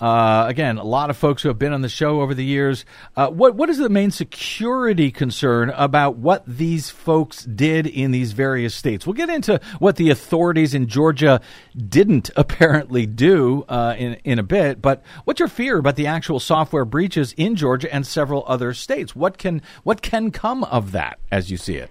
[0.00, 2.84] uh, again, a lot of folks who have been on the show over the years.
[3.16, 8.32] Uh, what what is the main security concern about what these folks did in these
[8.32, 9.06] various states?
[9.06, 11.40] We'll get into what the authorities in Georgia
[11.76, 14.82] didn't apparently do uh, in in a bit.
[14.82, 19.16] But what's your fear about the actual software breaches in Georgia and several other states?
[19.16, 21.90] What can what can come of that as you see it?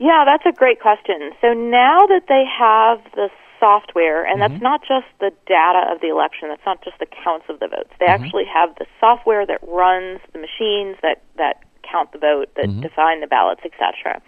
[0.00, 1.30] Yeah, that's a great question.
[1.42, 3.28] So now that they have the
[3.60, 4.52] software, and Mm-hmm.
[4.52, 6.48] that's not just the data of the election.
[6.48, 7.90] That's not just the counts of the votes.
[8.00, 8.24] They Mm-hmm.
[8.24, 12.82] actually have the software that runs the machines that that count the vote, that Mm-hmm.
[12.82, 14.20] define the ballots, etc.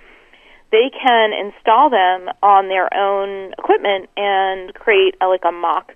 [0.71, 5.93] They can install them on their own equipment and create a, like a mock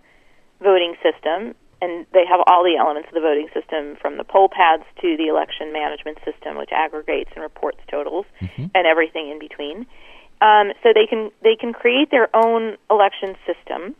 [0.62, 1.54] voting system.
[1.82, 5.16] And they have all the elements of the voting system, from the poll pads to
[5.16, 8.24] the election management system, which aggregates and reports totals,
[8.74, 9.84] and everything in between.
[10.40, 13.94] Um, so they can they can create their own election system,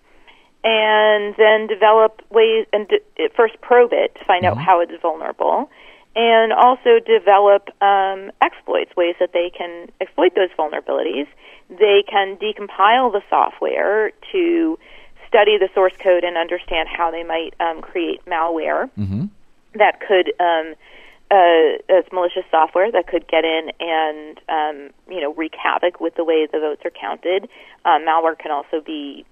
[0.63, 5.71] and then develop ways and d- first probe it to find out how it's vulnerable,
[6.15, 11.27] and also develop um, exploits, ways that they can exploit those vulnerabilities.
[11.71, 14.79] They can decompile the software to
[15.27, 18.89] study the source code and understand how they might um, create malware
[19.75, 20.75] that could um,
[21.31, 26.15] uh, as malicious software that could get in and um, you know wreak havoc with
[26.15, 27.49] the way the votes are counted.
[27.85, 29.25] Um, malware can also be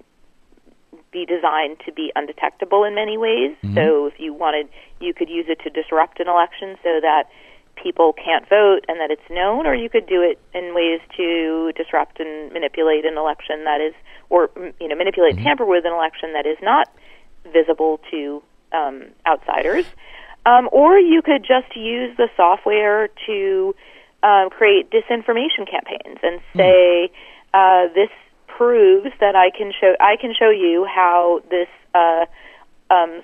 [1.12, 3.56] be designed to be undetectable in many ways.
[3.62, 3.74] Mhm.
[3.74, 4.68] So if you wanted,
[5.00, 7.28] you could use it to disrupt an election so that
[7.76, 11.72] people can't vote and that it's known, or you could do it in ways to
[11.76, 13.94] disrupt and manipulate an election that is,
[14.30, 16.88] or you know, manipulate, tamper with an election that is not
[17.52, 19.86] visible to um, outsiders.
[20.46, 23.74] Um, or you could just use the software to
[24.22, 27.10] um, create disinformation campaigns and say
[27.54, 28.10] uh, this
[28.46, 32.26] proves that I can show I can show you how this uh,
[32.90, 33.22] um,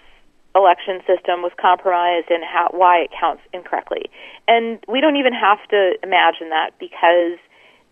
[0.55, 4.11] election system was compromised and how why it counts incorrectly.
[4.49, 7.39] And we don't even have to imagine that because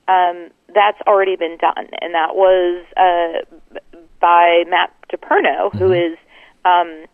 [0.09, 6.17] um, that's already been done, and that was uh, by Matt DePerno, who is
[6.65, 7.05] um,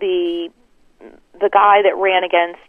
[0.00, 0.50] the
[1.00, 2.64] the guy that ran against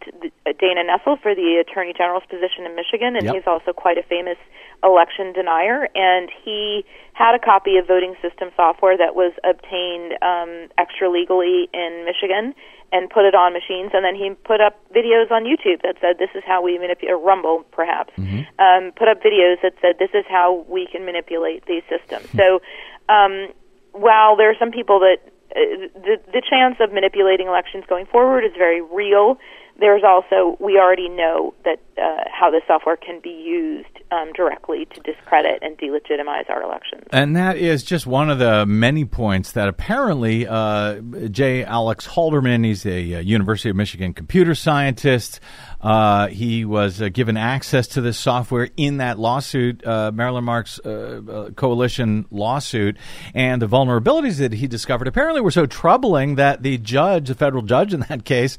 [0.59, 3.35] Dana Nessel for the Attorney General's position in Michigan, and Yep.
[3.35, 4.37] he's also quite a famous
[4.83, 5.87] election denier.
[5.95, 11.69] And he had a copy of voting system software that was obtained um, extra legally
[11.73, 12.53] in Michigan
[12.91, 13.91] and put it on machines.
[13.93, 17.13] And then he put up videos on YouTube that said, "This is how we manipulate."
[17.13, 18.13] Or Rumble, perhaps,
[18.59, 22.61] um, put up videos that said, "This is how we can manipulate these systems." so,
[23.09, 23.47] um,
[23.93, 28.05] while there are some people that uh, Uh, the the chance of manipulating elections going
[28.05, 29.37] forward is very real.
[29.79, 34.85] There's also we already know that uh, how the software can be used um, directly
[34.85, 37.03] to discredit and delegitimize our elections.
[37.11, 41.63] And that is just one of the many points that apparently uh, J.
[41.63, 45.39] Alex Halderman, he's a uh, University of Michigan computer scientist.
[45.81, 50.79] Uh, he was uh, given access to this software in that lawsuit, uh, Marilyn Marks
[50.79, 52.97] uh, Coalition lawsuit.
[53.33, 57.63] And the vulnerabilities that he discovered apparently were so troubling that the judge, the federal
[57.63, 58.57] judge in that case,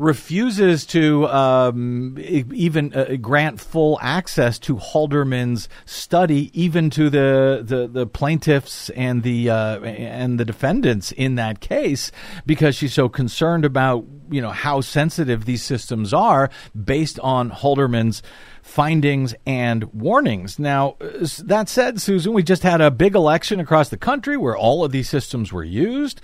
[0.00, 7.86] refuses to um, even uh, grant full access to Halderman's study, even to the, the,
[7.86, 12.10] the plaintiffs and the uh, and the defendants in that case,
[12.46, 16.50] because she's so concerned about you know how sensitive these systems are
[16.84, 18.22] based on Halderman's
[18.62, 20.58] findings and warnings.
[20.58, 24.56] Now, uh, that said, Susan, we just had a big election across the country where
[24.56, 26.20] all of these systems were used.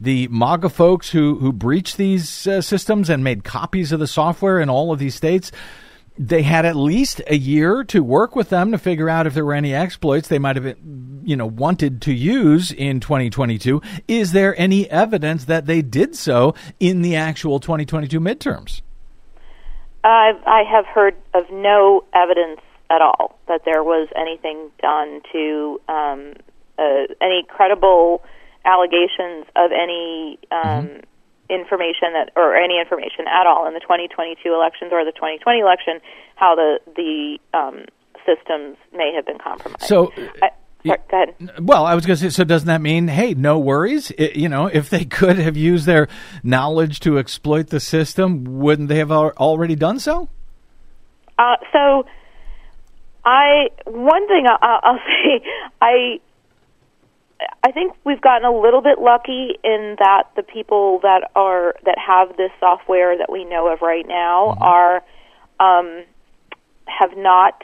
[0.00, 4.60] The MAGA folks who, who breached these uh, systems and made copies of the software
[4.60, 5.50] in all of these states,
[6.18, 9.44] they had at least a year to work with them to figure out if there
[9.44, 10.76] were any exploits they might have
[11.22, 16.54] you know wanted to use in 2022 is there any evidence that they did so
[16.80, 18.82] in the actual 2022 midterms
[20.04, 25.80] I've, I have heard of no evidence at all that there was anything done to
[25.88, 26.32] um,
[26.78, 28.22] uh, any credible
[28.64, 31.00] allegations of any um,
[31.50, 36.00] information that or any information at all in the 2022 elections or the 2020 election
[36.36, 37.84] how the the um,
[38.26, 39.82] systems may have been compromised.
[39.82, 40.50] So, I,
[40.86, 41.52] sorry, go ahead.
[41.60, 44.12] Well, I was going to say, so doesn't that mean, hey, no worries?
[44.18, 46.08] I you know, if they could have used their
[46.42, 50.28] knowledge to exploit the system, wouldn't they have already done so?
[51.38, 52.04] Uh, so,
[53.24, 54.98] I one thing I, I- I'll
[55.40, 55.44] say,
[55.80, 56.20] I
[57.62, 61.96] I think we've gotten a little bit lucky in that the people that are that
[61.98, 65.04] have this software that we know of right now are
[65.60, 66.02] um,
[66.86, 67.62] have not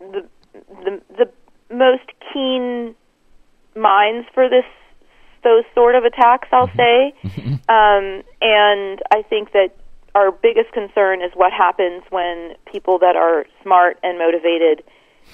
[0.00, 0.24] the
[0.84, 1.30] the the
[1.70, 2.94] most keen
[3.76, 4.64] minds for this
[5.44, 6.48] those sort of attacks.
[6.52, 7.14] I'll say,
[7.68, 9.70] um, and I think that
[10.14, 14.82] our biggest concern is what happens when people that are smart and motivated,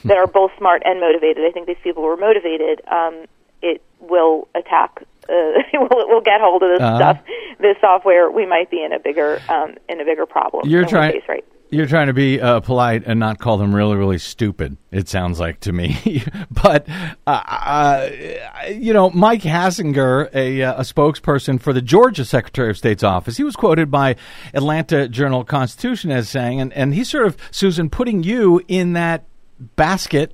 [0.05, 1.44] that are both smart and motivated.
[1.47, 2.83] I think these people were motivated.
[2.88, 3.25] Um,
[3.62, 5.03] it will attack.
[5.27, 5.33] Uh,
[5.73, 6.99] it will it will get hold of this Uh-huh.
[6.99, 7.18] stuff,
[7.59, 8.31] this software.
[8.31, 10.68] We might be in a bigger um, in a bigger problem.
[10.68, 11.23] You're trying.
[11.29, 11.44] right
[11.75, 14.77] You're trying to be uh, polite and not call them really, really stupid.
[14.93, 16.87] It sounds like to me, but
[17.27, 18.11] uh, uh,
[18.69, 23.37] you know, Mike Hassinger, a, uh, a spokesperson for the Georgia Secretary of State's office,
[23.37, 24.15] he was quoted by
[24.55, 29.25] Atlanta Journal Constitution as saying, and, and he's sort of Susan putting you in that
[29.75, 30.33] basket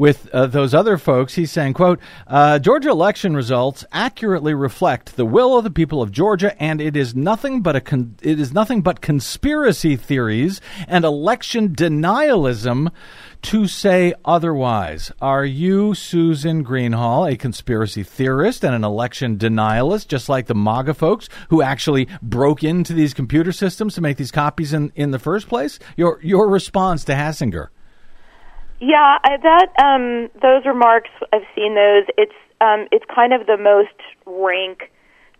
[0.00, 1.34] with uh, those other folks.
[1.34, 6.10] He's saying, "quote uh, Georgia election results accurately reflect the will of the people of
[6.10, 11.04] Georgia, and it is nothing but a con- it is nothing but conspiracy theories and
[11.04, 12.90] election denialism."
[13.44, 15.10] To say otherwise.
[15.18, 20.92] Are you, Susan Greenhalgh, a conspiracy theorist and an election denialist, just like the MAGA
[20.92, 25.18] folks who actually broke into these computer systems to make these copies in, in the
[25.18, 25.78] first place?
[25.96, 27.68] Your, your response to Hassinger.
[28.80, 32.04] Yeah, I, that um, those remarks I've seen those.
[32.16, 34.90] It's um, it's kind of the most rank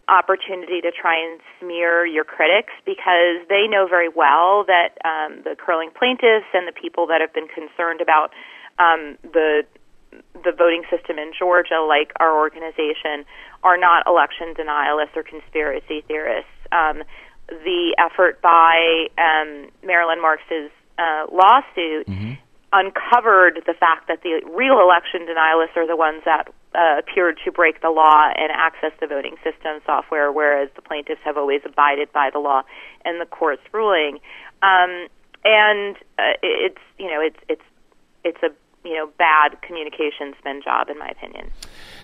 [0.09, 5.57] opportunity to try and smear your critics because they know very well that um, the
[5.57, 8.33] Curling plaintiffs and the people that have been concerned about
[8.79, 9.65] um, the
[10.35, 13.25] the voting system in Georgia, like our organization,
[13.63, 16.51] are not election denialists or conspiracy theorists.
[16.73, 17.05] Um,
[17.49, 22.07] the effort by um, Marilyn Marks's uh, lawsuit
[22.73, 27.51] uncovered the fact that the real election denialists are the ones that uh, appeared to
[27.51, 32.13] break the law and access the voting system software, whereas the plaintiffs have always abided
[32.13, 32.63] by the law
[33.05, 34.21] and the court's ruling.
[34.63, 35.09] Um,
[35.45, 37.65] and uh, it's you know it's it's
[38.25, 38.51] it's a
[38.85, 41.51] you know bad communication spin job in my opinion.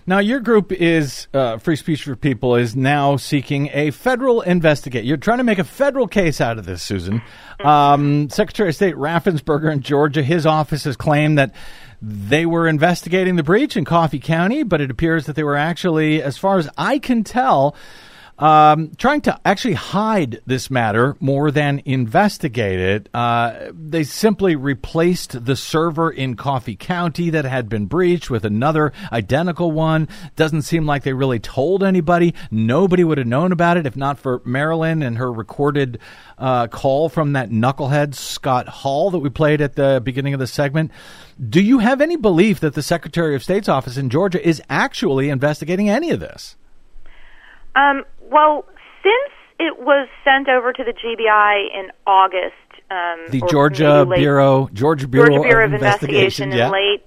[0.09, 5.03] Now, your group is uh, Free Speech for People is now seeking a federal investigate.
[5.03, 7.21] You're trying to make a federal case out of this, Susan.
[7.61, 11.53] Um, Secretary of State Raffensperger in Georgia, his office has claimed that
[12.01, 16.21] they were investigating the breach in Coffee County, but it appears that they were actually,
[16.21, 17.75] as far as I can tell,
[18.39, 23.09] um, trying to actually hide this matter more than investigate it.
[23.13, 28.93] Uh, they simply replaced the server in Coffee County that had been breached with another
[29.11, 30.07] identical one.
[30.35, 32.35] Doesn't seem like they really told anybody.
[32.51, 35.99] Nobody would have known about it if not for Marilyn and her recorded
[36.37, 40.47] uh, call from that knucklehead Scott Hall that we played at the beginning of the
[40.47, 40.91] segment.
[41.49, 45.29] Do you have any belief that the Secretary of State's office in Georgia is actually
[45.29, 46.55] investigating any of this?
[47.77, 48.65] Um, well,
[49.03, 52.55] since it was sent over to the GBI in August,
[52.89, 56.67] um, The Georgia late- Bureau, Georgia Bureau, Georgia Bureau of of Investigation, yeah.
[56.67, 57.03] in late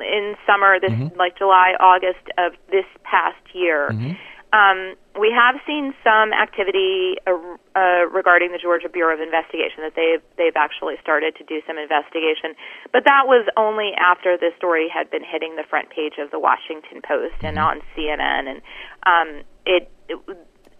[0.00, 1.16] in summer, this Mhm.
[1.16, 3.88] like July, August of this past year.
[3.90, 4.12] Mm-hmm.
[4.50, 7.32] Um, we have seen some activity uh,
[7.76, 11.76] uh, regarding the Georgia Bureau of Investigation that they've they've actually started to do some
[11.76, 12.54] investigation,
[12.92, 16.38] but that was only after the story had been hitting the front page of the
[16.38, 18.62] Washington Post and on CNN, and
[19.04, 19.90] um, it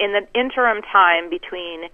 [0.01, 1.85] in the interim time between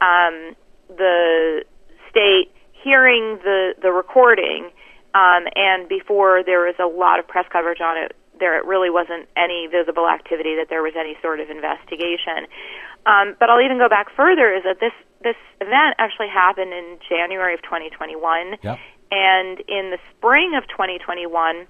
[0.00, 0.54] um,
[0.88, 1.64] the
[2.10, 4.70] state hearing the the recording
[5.14, 9.26] um, and before there was a lot of press coverage on it, there really wasn't
[9.36, 12.46] any visible activity that there was any sort of investigation.
[13.06, 16.98] Um, but I'll even go back further: is that this this event actually happened in
[17.08, 18.78] January of 2021, Yep.
[19.10, 21.66] and in the spring of 2021.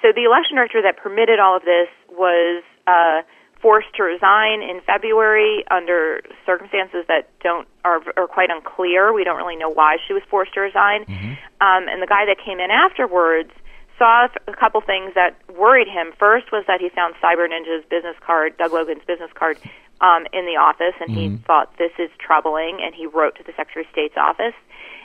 [0.00, 3.22] So the election director that permitted all of this was uh,
[3.62, 9.12] forced to resign in February under circumstances that don't are, are quite unclear.
[9.12, 11.04] We don't really know why she was forced to resign.
[11.60, 13.52] Um, and the guy that came in afterwards
[13.98, 16.12] saw a couple things that worried him.
[16.18, 19.58] First was that he found Cyber Ninja's business card, Doug Logan's business card,
[20.02, 23.52] um, in the office, and he thought this is troubling, and he wrote to the
[23.56, 24.54] Secretary of State's office.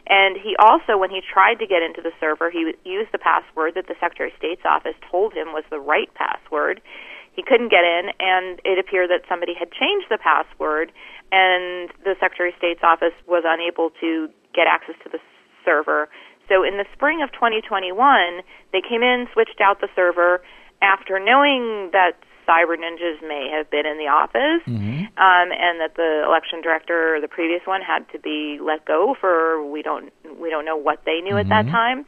[0.08, 3.76] And he also, when he tried to get into the server, he used the password
[3.76, 6.82] that the Secretary of State's office told him was the right password.
[7.38, 10.92] He couldn't get in, and it appeared that somebody had changed the password,
[11.32, 14.28] and the Secretary of State's office was unable to
[14.58, 15.20] get access to the
[15.64, 16.10] server.
[16.50, 18.42] So in the spring of 2021,
[18.74, 20.42] they came in, switched out the server
[20.82, 22.18] after knowing that
[22.50, 24.64] cyber ninjas may have been in the office
[25.18, 29.62] um, and that the election director, the previous one, had to be let go for
[29.70, 32.06] we don't we don't know what they knew at that time.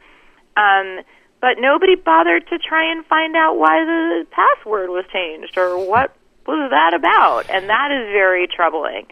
[0.56, 1.04] Um,
[1.40, 6.14] but nobody bothered to try and find out why the password was changed or what
[6.46, 9.06] was that about, and that is very troubling.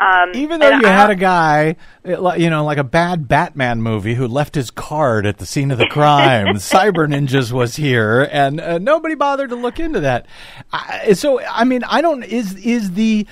[0.00, 4.14] Um, Even though you I- had a guy, you know, like a bad Batman movie
[4.14, 8.60] who left his card at the scene of the crime, Cyber Ninjas was here, and
[8.60, 10.26] uh, nobody bothered to look into that.
[10.72, 13.26] I, so, I mean, I don't is is the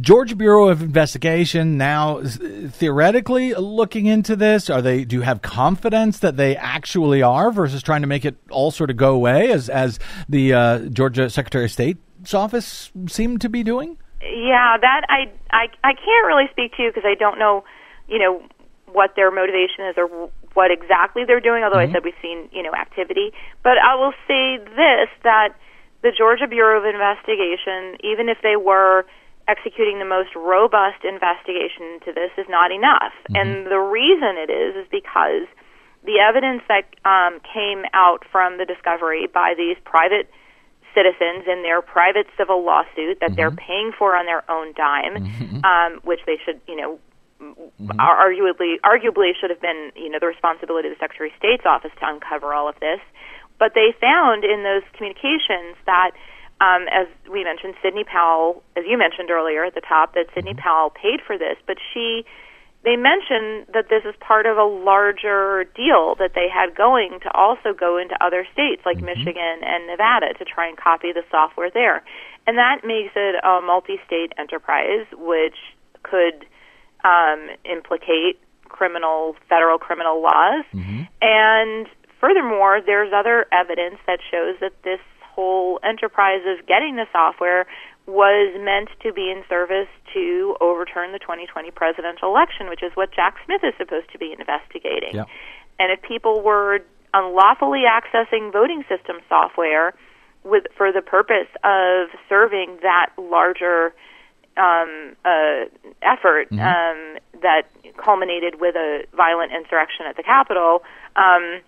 [0.00, 2.20] Georgia Bureau of Investigation now
[2.68, 4.68] theoretically looking into this?
[4.68, 5.04] Are they?
[5.04, 8.90] Do you have confidence that they actually are versus trying to make it all sort
[8.90, 9.98] of go away as as
[10.28, 13.98] the uh, Georgia Secretary of State's office seemed to be doing?
[14.22, 17.64] Yeah, that I I I can't really speak to because I don't know,
[18.08, 18.42] you know,
[18.90, 21.62] what their motivation is or what exactly they're doing.
[21.62, 25.54] Although I said we've seen you know activity, but I will say this that
[26.02, 29.04] the Georgia Bureau of Investigation, even if they were
[29.46, 33.14] executing the most robust investigation into this, is not enough.
[33.34, 35.48] And the reason it is is because
[36.04, 40.30] the evidence that um, came out from the discovery by these private
[40.98, 45.16] citizens in their private civil lawsuit that they're paying for on their own dime,
[45.64, 46.98] um, which they should, you know,
[48.00, 51.64] ar- arguably arguably should have been, you know, the responsibility of the Secretary of State's
[51.64, 52.98] office to uncover all of this.
[53.58, 56.12] But they found in those communications that,
[56.60, 60.54] um, as we mentioned, Sidney Powell, as you mentioned earlier at the top, that Sidney
[60.54, 62.24] Powell paid for this, but she
[62.84, 67.30] they mentioned that this is part of a larger deal that they had going to
[67.34, 71.70] also go into other states like Michigan and Nevada to try and copy the software
[71.70, 72.04] there.
[72.46, 75.56] And that makes it a multi state enterprise, which
[76.02, 76.46] could
[77.04, 80.64] um, implicate criminal, federal criminal laws.
[81.20, 81.86] And
[82.20, 87.66] furthermore, there's other evidence that shows that this whole enterprise of getting the software
[88.08, 93.12] was meant to be in service to overturn the 2020 presidential election, which is what
[93.12, 95.14] Jack Smith is supposed to be investigating.
[95.14, 95.28] Yep.
[95.78, 96.80] And if people were
[97.12, 99.92] unlawfully accessing voting system software
[100.42, 103.92] with for the purpose of serving that larger
[104.56, 105.66] um, uh,
[106.02, 106.64] effort Mhm.
[106.64, 110.82] um, that culminated with a violent insurrection at the Capitol,
[111.14, 111.60] um,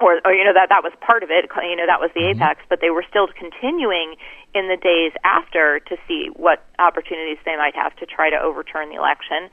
[0.00, 1.46] or, or you know that that was part of it.
[1.62, 4.16] You know that was the apex, but they were still continuing
[4.54, 8.88] in the days after to see what opportunities they might have to try to overturn
[8.88, 9.50] the election.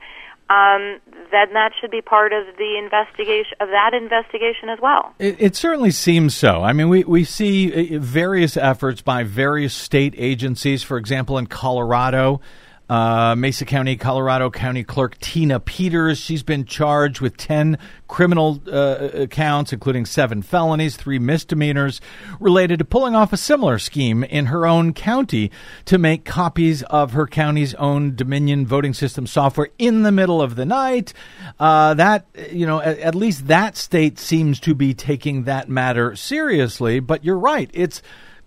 [0.50, 0.98] Um,
[1.30, 5.14] then that should be part of the investigation of that investigation as well.
[5.18, 6.62] It, it certainly seems so.
[6.62, 10.82] I mean, we, we see uh, various efforts by various state agencies.
[10.82, 12.40] For example, in Colorado,
[12.88, 19.26] uh, Mesa County, Colorado County Clerk Tina Peters, she's been charged with 10 criminal uh,
[19.26, 22.00] counts, including seven felonies, three misdemeanors,
[22.40, 25.50] related to pulling off a similar scheme in her own county
[25.84, 30.56] to make copies of her county's own Dominion voting system software in the middle of
[30.56, 31.12] the night.
[31.60, 36.16] Uh, that, you know, at, at least that state seems to be taking that matter
[36.16, 37.00] seriously.
[37.00, 37.70] But you're right.
[37.74, 38.00] It's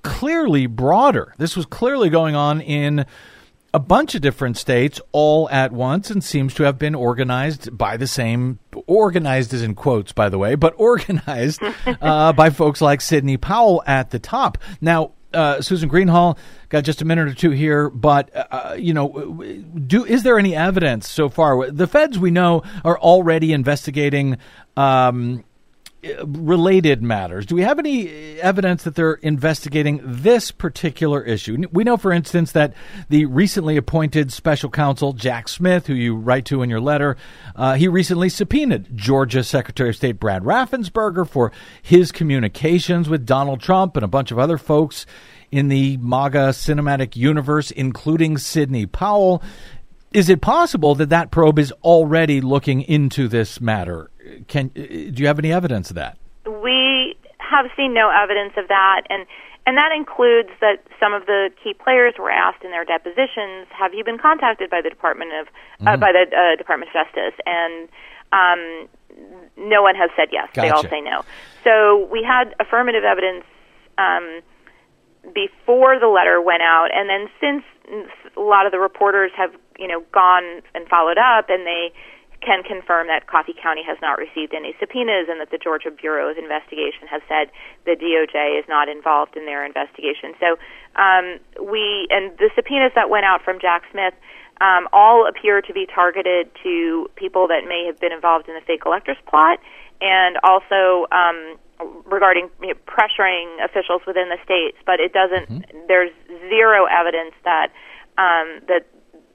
[0.03, 1.33] clearly broader.
[1.37, 3.05] This was clearly going on in
[3.74, 7.97] a bunch of different states all at once and seems to have been organized by
[7.97, 11.61] the same organized as in quotes by the way but organized
[12.01, 17.01] uh, by folks like sidney powell at the top now uh, Susan Greenhalgh got just
[17.01, 19.41] a minute or two here, but uh, you know,
[19.88, 21.72] do is there any evidence so far?
[21.72, 24.38] The feds we know are already investigating
[24.76, 25.45] um,
[26.26, 27.45] related matters.
[27.45, 31.64] Do we have any evidence that they're investigating this particular issue?
[31.72, 32.74] We know, for instance, that
[33.10, 37.18] the recently appointed special counsel, Jack Smith, who you write to in your letter,
[37.56, 43.62] uh, he recently subpoenaed Georgia Secretary of State Brad Raffensperger for his communications with Donald
[43.62, 45.06] Trump and a bunch of other folks
[45.52, 49.43] in the MAGA cinematic universe, including Sidney Powell.
[50.14, 54.09] Is it possible that that probe is already looking into this matter?
[54.47, 56.18] Can do you have any evidence of that?
[56.45, 59.26] We have seen no evidence of that, and
[59.66, 63.93] and that includes that some of the key players were asked in their depositions, "Have
[63.93, 65.47] you been contacted by the Department of
[65.88, 65.99] uh, Mhm.
[65.99, 67.88] by the uh, Department of Justice?" And
[68.34, 68.88] um,
[69.57, 70.49] no one has said yes.
[70.55, 71.24] They all say no.
[71.64, 73.43] So we had affirmative evidence
[73.97, 74.41] um,
[75.34, 77.63] before the letter went out, and then since
[78.36, 81.93] a lot of the reporters have you know gone and followed up, and they
[82.41, 86.32] can confirm that Coffee County has not received any subpoenas, and that the Georgia Bureau
[86.32, 87.53] of Investigation has said
[87.86, 90.34] the DOJ is not involved in their investigation.
[90.39, 90.57] So
[90.97, 94.13] um, we and the subpoenas that went out from Jack Smith.
[94.61, 98.61] Um, all appear to be targeted to people that may have been involved in the
[98.61, 99.57] fake electors plot,
[100.01, 101.57] and also um,
[102.05, 105.65] regarding you know, pressuring officials within the states, but it doesn't.
[105.88, 106.11] There's
[106.49, 107.67] zero evidence that
[108.17, 108.88] um, that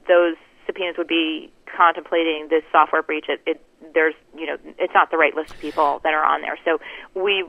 [0.09, 0.37] those
[0.67, 3.27] subpoenas would be contemplating this software breach.
[3.29, 3.63] It, it
[3.95, 6.59] there's you know it's not the right list of people that are on there.
[6.65, 6.79] So
[7.15, 7.45] we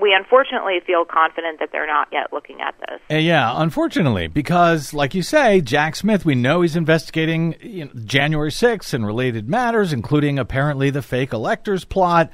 [0.00, 3.00] we unfortunately feel confident that they're not yet looking at this.
[3.10, 7.90] Uh, yeah, unfortunately, because like you say, Jack Smith, we know he's investigating you know,
[8.04, 12.30] January 6th and related matters, including apparently the fake electors plot.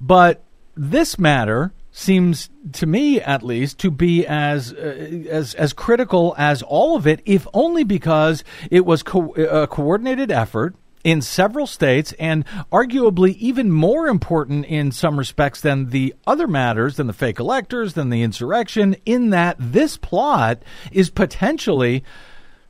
[0.00, 0.42] But
[0.76, 6.62] this matter seems to me at least to be as uh, as as critical as
[6.62, 12.12] all of it if only because it was co- a coordinated effort in several states
[12.18, 17.38] and arguably even more important in some respects than the other matters than the fake
[17.38, 20.58] electors than the insurrection in that this plot
[20.92, 22.04] is potentially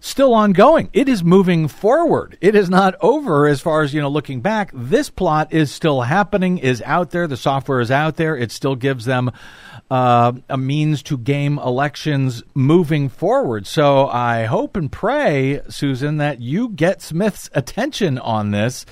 [0.06, 0.88] still ongoing.
[0.92, 2.38] It is moving forward.
[2.40, 4.70] It is not over as far as, you know, looking back.
[4.72, 7.26] This plot is still happening, is out there.
[7.26, 8.36] The software is out there.
[8.36, 9.30] It still gives them
[9.90, 13.66] uh, a means to game elections moving forward.
[13.66, 18.86] So I hope and pray, Susan, that you get Smith's attention on this.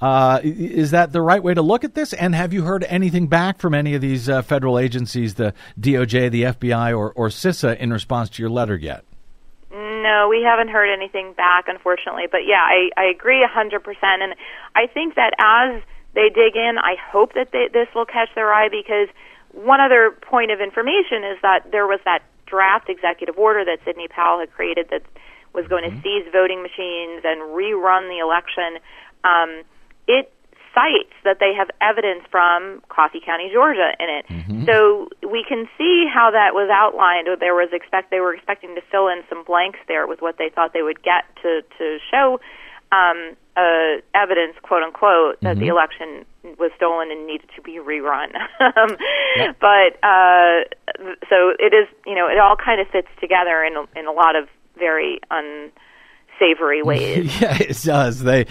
[0.00, 2.12] Uh, is that the right way to look at this?
[2.12, 6.30] And have you heard anything back from any of these uh, federal agencies, the DOJ,
[6.30, 9.04] the FBI, or, or CISA, in response to your letter yet?
[10.02, 12.26] No, we haven't heard anything back, unfortunately.
[12.30, 13.78] But yeah, I, I agree a 100%.
[14.02, 14.34] And
[14.74, 15.82] I think that as
[16.14, 19.08] they dig in, I hope that they, this will catch their eye because
[19.52, 24.08] one other point of information is that there was that draft executive order that Sidney
[24.08, 25.02] Powell had created that
[25.52, 28.78] was going to seize voting machines and rerun the election.
[29.24, 29.62] Um,
[30.06, 30.32] it
[30.74, 34.24] cites that they have evidence from Coffee County, Georgia, in it.
[34.66, 37.28] So we can see how that was outlined.
[37.40, 40.48] There was expect they were expecting to fill in some blanks there with what they
[40.48, 42.40] thought they would get to to show
[42.92, 45.70] um, uh, evidence, quote unquote, that the Mhm.
[45.70, 46.26] election
[46.58, 48.34] was stolen and needed to be rerun.
[48.60, 48.96] um,
[49.60, 50.64] But uh,
[51.28, 54.12] so it is, you know, it all kind of fits together in a, in a
[54.12, 55.20] lot of very
[56.40, 57.40] unsavory ways.
[57.40, 58.22] yeah, it does.
[58.22, 58.46] They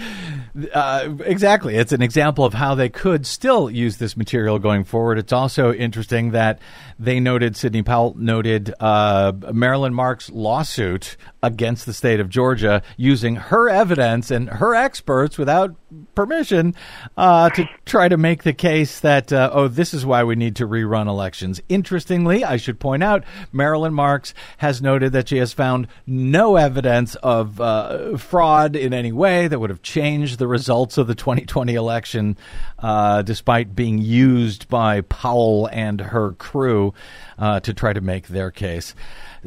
[0.73, 1.75] uh, exactly.
[1.75, 5.17] It's an example of how they could still use this material going forward.
[5.17, 6.59] It's also interesting that
[6.97, 13.35] they noted Sidney Powell noted uh, Marilyn Marks' lawsuit against the state of Georgia using
[13.35, 15.75] her evidence and her experts without
[16.19, 16.75] permission
[17.15, 20.53] uh, to try to make the case that uh, oh, this is why we need
[20.53, 21.61] to rerun elections.
[21.69, 27.15] Interestingly, I should point out Marilyn Marks has noted that she has found no evidence
[27.15, 31.73] of uh, fraud in any way that would have changed the results of the 2020
[31.73, 32.35] election,
[32.79, 36.93] uh, despite being used by Powell and her crew
[37.37, 38.93] uh, to try to make their case.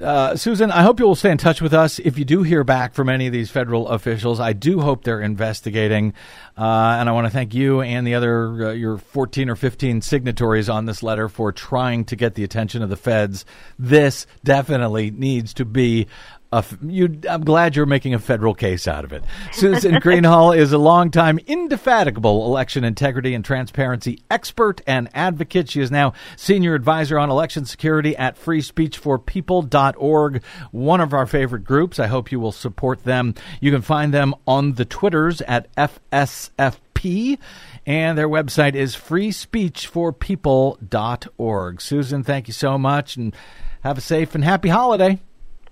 [0.00, 1.98] Uh, Susan, I hope you will stay in touch with us.
[1.98, 5.20] If you do hear back from any of these federal officials, I do hope they're
[5.20, 6.14] investigating.
[6.56, 10.00] Uh, and I want to thank you and the other, uh, your 14 or 15
[10.00, 13.44] signatories on this letter for trying to get the attention of the feds.
[13.78, 16.06] This definitely needs to be
[16.52, 19.24] a you, I'm glad you're making a federal case out of it.
[19.52, 25.70] Susan Greenhalgh is a longtime, indefatigable election integrity and transparency expert and advocate.
[25.70, 31.98] She is now senior advisor on election security at freespeechforpeople.org, one of our favorite groups.
[31.98, 33.34] I hope you will support them.
[33.60, 37.38] You can find them on the Twitters at FSFP.
[37.84, 41.80] And their website is freespeechforpeople.org.
[41.80, 43.34] Susan, thank you so much and
[43.82, 45.18] have a safe and happy holiday.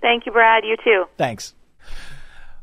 [0.01, 0.63] Thank you, Brad.
[0.65, 1.05] You too.
[1.17, 1.53] Thanks.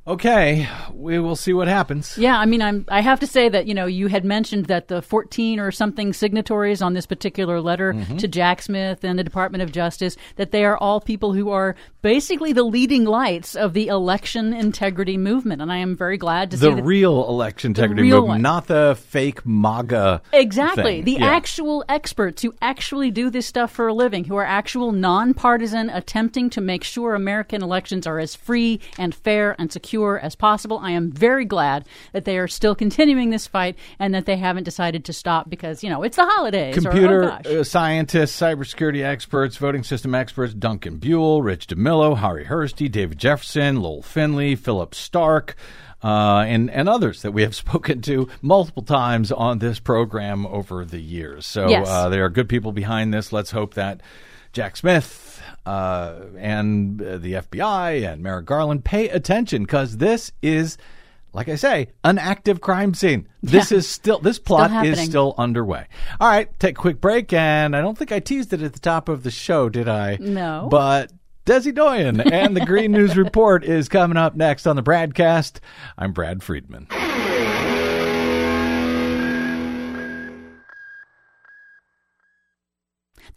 [0.08, 2.16] Okay, we will see what happens.
[2.16, 2.86] Yeah, I mean, I'm.
[2.88, 6.14] I have to say that you know you had mentioned that the 14 or something
[6.14, 8.18] signatories on this particular letter Mhm.
[8.18, 11.76] to Jack Smith and the Department of Justice that they are all people who are
[12.00, 16.56] basically the leading lights of the election integrity movement, and I am very glad to
[16.56, 18.42] The see that real election integrity real movement, one.
[18.42, 20.22] not the fake MAGA.
[20.32, 20.82] Exactly.
[21.02, 21.04] thing.
[21.04, 21.26] The Yeah.
[21.26, 26.48] actual experts who actually do this stuff for a living, who are actual nonpartisan, attempting
[26.50, 30.78] to make sure American elections are as free and fair and secure as possible.
[30.78, 34.64] I am very glad that they are still continuing this fight and that they haven't
[34.64, 36.76] decided to stop because, you know, it's the holidays.
[36.78, 37.46] or, Computer oh, gosh.
[37.46, 43.80] uh, scientists, cybersecurity experts, voting system experts, Duncan Buell, Rich DeMillo, Harri Hursti, David Jefferson,
[43.80, 45.56] Lowell Finley, Philip Stark,
[46.04, 50.84] uh, and, and others that we have spoken to multiple times on this program over
[50.84, 51.44] the years.
[51.46, 51.88] So Yes.
[51.88, 53.32] uh, there are good people behind this.
[53.32, 54.00] Let's hope that
[54.58, 60.76] Jack Smith uh, and uh, the FBI and Merrick Garland pay attention because this is,
[61.32, 63.28] like I say, an active crime scene.
[63.40, 63.78] This Yeah.
[63.78, 65.86] is still this plot is still underway.
[66.18, 68.80] All right, take a quick break, and I don't think I teased it at the
[68.80, 70.16] top of the show, did I?
[70.20, 70.66] No.
[70.68, 71.12] But
[71.46, 75.60] Desi Doyen and the Green News Report is coming up next on the BradCast.
[75.96, 76.88] I'm Brad Friedman.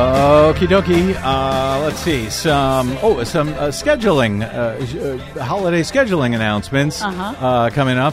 [0.00, 1.14] Okie dokie.
[1.24, 2.28] Uh, let's see.
[2.28, 7.34] Some oh, some uh, scheduling, uh, uh, holiday scheduling announcements Uh-huh.
[7.46, 8.12] uh, coming up.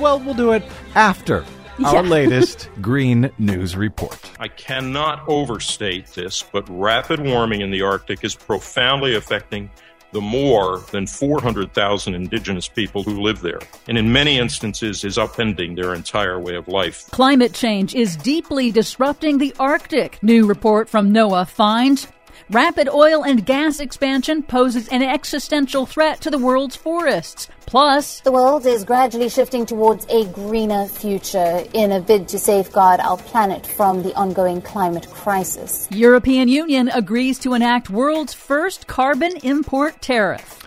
[0.00, 0.64] Well, we'll do it
[0.96, 1.44] after
[1.78, 1.90] Yeah.
[1.90, 4.18] our latest Green News Report.
[4.40, 9.70] I cannot overstate this, but rapid warming in the Arctic is profoundly affecting
[10.12, 15.74] the more than 400,000 indigenous people who live there, and in many instances is upending
[15.74, 17.10] their entire way of life.
[17.10, 20.22] Climate change is deeply disrupting the Arctic.
[20.22, 22.08] New report from NOAA finds
[22.52, 27.48] rapid oil and gas expansion poses an existential threat to the world's forests.
[27.64, 33.00] Plus, The world is gradually shifting towards a greener future in a bid to safeguard
[33.00, 35.88] our planet from the ongoing climate crisis.
[35.90, 40.61] European Union agrees to enact world's first carbon import tariff.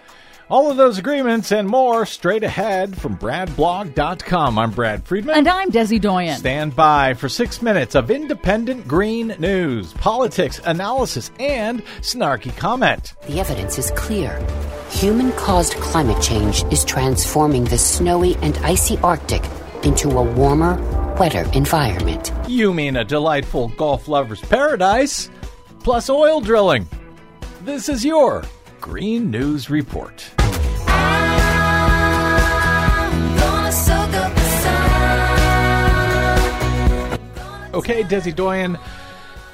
[0.47, 4.59] All of those agreements and more straight ahead from BradBlog.com.
[4.59, 5.37] I'm Brad Friedman.
[5.37, 6.37] And I'm Desi Doyen.
[6.37, 13.15] Stand by for six minutes of independent green news, politics, analysis, and snarky comment.
[13.25, 14.39] The evidence is clear.
[14.91, 19.41] Human caused climate change is transforming the snowy and icy Arctic
[19.81, 20.75] into a warmer,
[21.15, 22.31] wetter environment.
[22.47, 25.27] You mean a delightful golf lover's paradise,
[25.79, 26.87] plus oil drilling.
[27.63, 28.43] This is your
[28.85, 30.29] Green News Report.
[37.73, 38.77] Okay, Desi Doyen,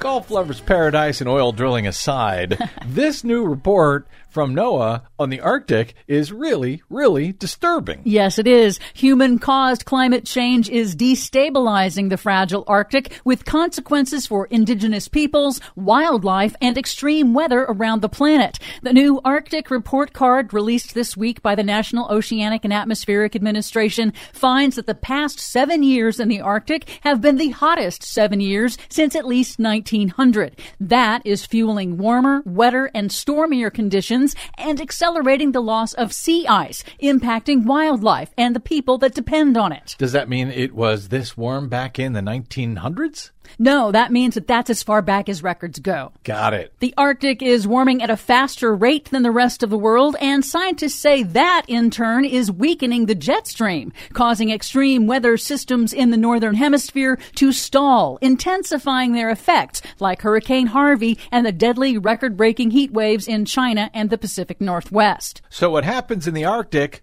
[0.00, 5.94] golf lovers paradise and oil drilling aside, this new report from NOAA on the Arctic
[6.08, 8.00] is really, really disturbing.
[8.04, 8.80] Yes, it is.
[8.94, 16.56] Human caused climate change is destabilizing the fragile Arctic with consequences for indigenous peoples, wildlife,
[16.62, 18.58] and extreme weather around the planet.
[18.82, 24.14] The new Arctic report card released this week by the National Oceanic and Atmospheric Administration
[24.32, 28.78] finds that the past seven years in the Arctic have been the hottest seven years
[28.88, 30.58] since at least 1900.
[30.80, 34.21] That is fueling warmer, wetter, and stormier conditions
[34.56, 39.72] and accelerating the loss of sea ice, impacting wildlife and the people that depend on
[39.72, 39.96] it.
[39.98, 43.30] Does that mean it was this warm back in the 1900s?
[43.58, 46.12] No, that means that that's as far back as records go.
[46.24, 46.72] Got it.
[46.80, 50.44] The Arctic is warming at a faster rate than the rest of the world, and
[50.44, 56.10] scientists say that in turn is weakening the jet stream, causing extreme weather systems in
[56.10, 62.36] the northern hemisphere to stall, intensifying their effects, like Hurricane Harvey and the deadly record
[62.36, 65.42] breaking heat waves in China and the Pacific Northwest.
[65.50, 67.02] So, what happens in the Arctic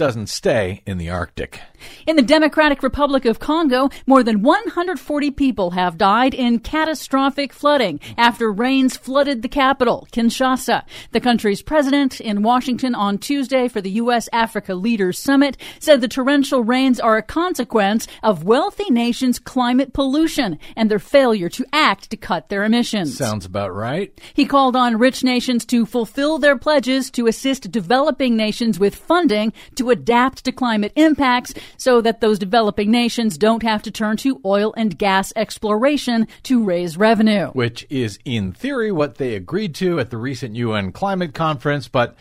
[0.00, 1.60] doesn't stay in the Arctic.
[2.06, 8.00] In the Democratic Republic of Congo, more than 140 people have died in catastrophic flooding
[8.16, 10.84] after rains flooded the capital, Kinshasa.
[11.12, 14.26] The country's president in Washington on Tuesday for the U.S.
[14.32, 20.58] Africa Leaders Summit said the torrential rains are a consequence of wealthy nations' climate pollution
[20.76, 23.18] and their failure to act to cut their emissions.
[23.18, 24.18] Sounds about right.
[24.32, 29.52] He called on rich nations to fulfill their pledges to assist developing nations with funding
[29.74, 34.40] to adapt to climate impacts so that those developing nations don't have to turn to
[34.44, 37.48] oil and gas exploration to raise revenue.
[37.48, 42.16] Which is, in theory, what they agreed to at the recent UN climate conference, but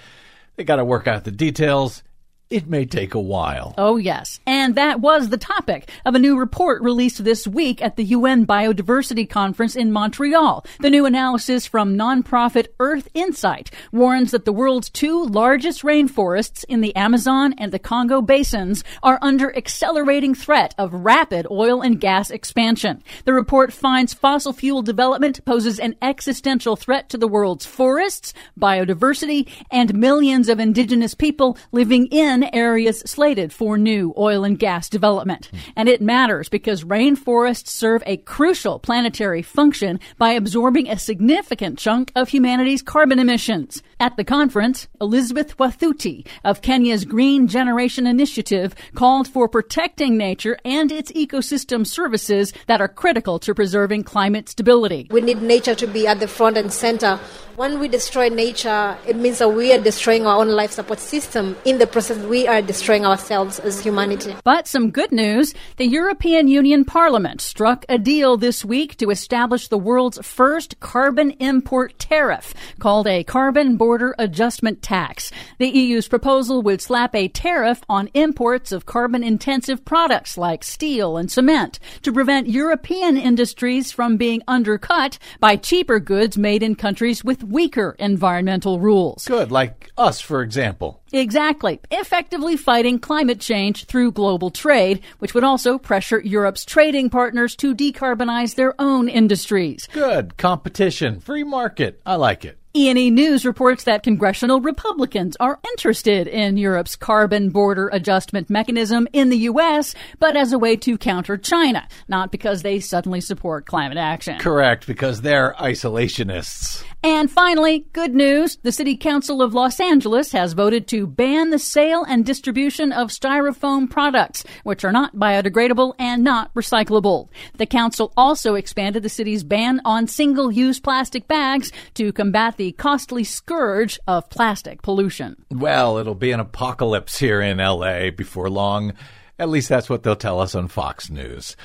[0.55, 2.03] they got to work out the details.
[2.49, 3.75] It may take a while.
[3.77, 4.39] Oh, yes.
[4.47, 8.47] And that was the topic of a new report released this week at the UN
[8.47, 10.65] Biodiversity Conference in Montreal.
[10.79, 16.81] The new analysis from nonprofit Earth Insight warns that the world's two largest rainforests in
[16.81, 22.31] the Amazon and the Congo basins are under accelerating threat of rapid oil and gas
[22.31, 23.03] expansion.
[23.25, 29.47] The report finds fossil fuel development poses an existential threat to the world's forests, biodiversity,
[29.69, 35.47] and millions of indigenous people living in areas slated for new oil and gas development.
[35.47, 35.57] Hmm.
[35.75, 42.11] And it matters because rainforests serve a crucial planetary function by absorbing a significant chunk
[42.15, 43.81] of humanity's carbon emissions.
[43.99, 50.91] At the conference, Elizabeth Wathuti of Kenya's Green Generation Initiative called for protecting nature and
[50.91, 55.07] its ecosystem services that are critical to preserving climate stability.
[55.11, 57.19] We need nature to be at the front and center.
[57.55, 61.57] When we destroy nature, it means that we are destroying our own life support system.
[61.65, 64.35] In the process, we are destroying ourselves as humanity.
[64.43, 69.67] But some good news the European Union Parliament struck a deal this week to establish
[69.67, 75.31] the world's first carbon import tariff called a carbon border adjustment tax.
[75.57, 81.17] The EU's proposal would slap a tariff on imports of carbon intensive products like steel
[81.17, 87.23] and cement to prevent European industries from being undercut by cheaper goods made in countries
[87.23, 89.25] with weaker environmental rules.
[89.25, 90.98] Good, like us, for example.
[91.11, 91.79] Exactly.
[91.91, 97.75] Effectively fighting climate change through global trade, which would also pressure Europe's trading partners to
[97.75, 99.87] decarbonize their own industries.
[99.91, 100.37] Good.
[100.37, 101.19] Competition.
[101.19, 102.01] Free market.
[102.05, 102.59] I like it.
[102.75, 109.29] E&E News reports that congressional Republicans are interested in Europe's carbon border adjustment mechanism in
[109.29, 113.97] the U.S., but as a way to counter China, not because they suddenly support climate
[113.97, 114.37] action.
[114.37, 116.83] Correct, because they're isolationists.
[117.01, 118.57] And finally, good news.
[118.61, 123.07] The City Council of Los Angeles has voted to ban the sale and distribution of
[123.07, 127.29] styrofoam products, which are not biodegradable and not recyclable.
[127.57, 132.73] The council also expanded the city's ban on single use plastic bags to combat the
[132.73, 135.37] costly scourge of plastic pollution.
[135.49, 138.91] Well, it'll be an apocalypse here in LA before long.
[139.39, 141.55] At least that's what they'll tell us on Fox News.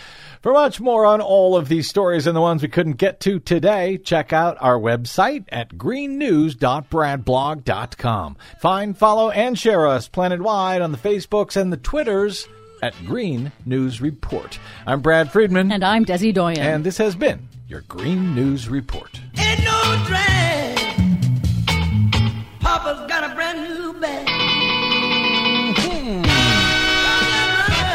[0.43, 3.41] For much more on all of these stories and the ones we couldn't get to
[3.41, 8.37] today, check out our website at greennews.bradblog.com.
[8.61, 12.47] Find, follow, and share us planet-wide on the Facebooks and the Twitters
[12.81, 14.57] at Green News Report.
[14.87, 15.73] I'm Brad Friedman.
[15.73, 16.61] And I'm Desi Doyen.
[16.61, 19.19] And this has been your Green News Report.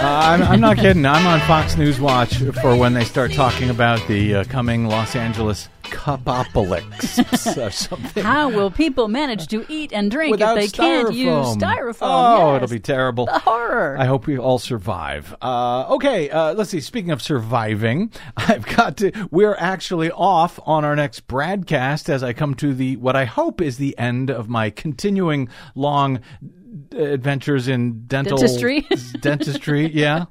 [0.02, 1.06] I'm, I'm not kidding.
[1.06, 5.16] I'm on Fox News Watch for when they start talking about the uh, coming Los
[5.16, 8.24] Angeles cubopolics or something.
[8.24, 11.58] How will people manage to eat and drink Without if they can't use styrofoam.
[11.60, 11.98] styrofoam?
[12.02, 12.64] Oh, Yes.
[12.64, 13.26] it'll be terrible.
[13.26, 13.98] The horror.
[14.00, 15.36] I hope we all survive.
[15.42, 16.80] Uh, okay, uh, let's see.
[16.80, 19.12] Speaking of surviving, I've got to.
[19.32, 23.60] We're actually off on our next broadcast as I come to the what I hope
[23.60, 26.20] is the end of my continuing long
[26.92, 28.82] adventures in dental Dentistry.
[29.22, 29.92] dentistry.
[29.94, 30.26] Yeah.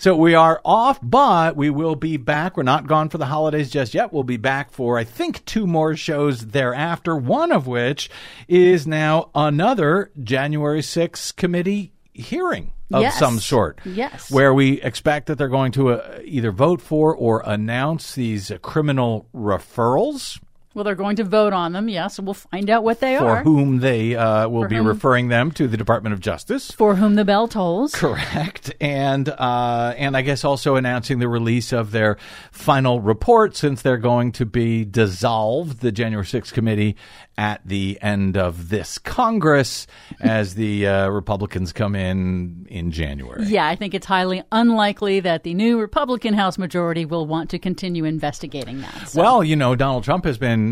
[0.00, 2.56] So we are off, but we will be back.
[2.56, 4.12] We're not gone for the holidays just yet.
[4.12, 8.08] We'll be back for, I think, two more shows thereafter, one of which
[8.46, 13.18] is now another January 6th committee hearing of Yes.
[13.18, 13.80] some sort.
[13.84, 14.30] Yes.
[14.30, 18.58] Where we expect that they're going to uh, either vote for or announce these uh,
[18.58, 20.38] criminal referrals
[20.78, 23.36] Well, they're going to vote on them, yes, we'll find out what they for are.
[23.38, 26.70] For whom they uh, will For be whom- referring them to the Department of Justice.
[26.70, 27.92] For whom the bell tolls.
[27.96, 32.16] Correct, and uh, and I guess also announcing the release of their
[32.52, 36.94] final report since they're going to be dissolved, the January 6th committee,
[37.36, 39.88] at the end of this Congress
[40.20, 43.46] as the uh, Republicans come in in January.
[43.46, 47.58] Yeah, I think it's highly unlikely that the new Republican House majority will want to
[47.58, 49.08] continue investigating that.
[49.08, 50.67] So- Well, you know, Donald Trump has been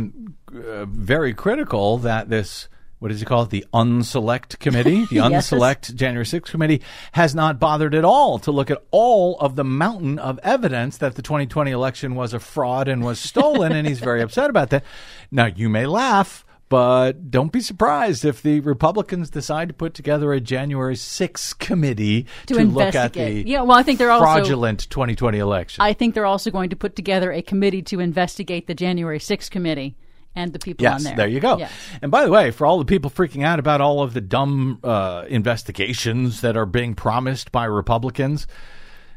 [0.55, 2.69] uh, very critical that this.
[2.99, 3.51] What does he call it?
[3.51, 5.51] The unselect committee, the Yes.
[5.51, 6.81] unselect January 6th committee
[7.13, 11.15] has not bothered at all to look at all of the mountain of evidence that
[11.15, 14.83] the 2020 election was a fraud and was stolen, and he's very upset about that.
[15.31, 20.33] Now, you may laugh, but don't be surprised if the Republicans decide to put together
[20.33, 24.91] a January 6th committee To look at the Yeah, well, I think they're also- fraudulent
[24.91, 25.83] 2020 election.
[25.83, 29.51] I think they're also going to put together a committee to investigate the January 6th
[29.51, 29.97] committee
[30.35, 31.17] and the people Yes, on there.
[31.17, 31.57] There you go.
[31.59, 31.73] Yes.
[32.03, 34.81] And by the way, for all the people freaking out about all of the dumb
[34.85, 38.47] uh, investigations that are being promised by Republicans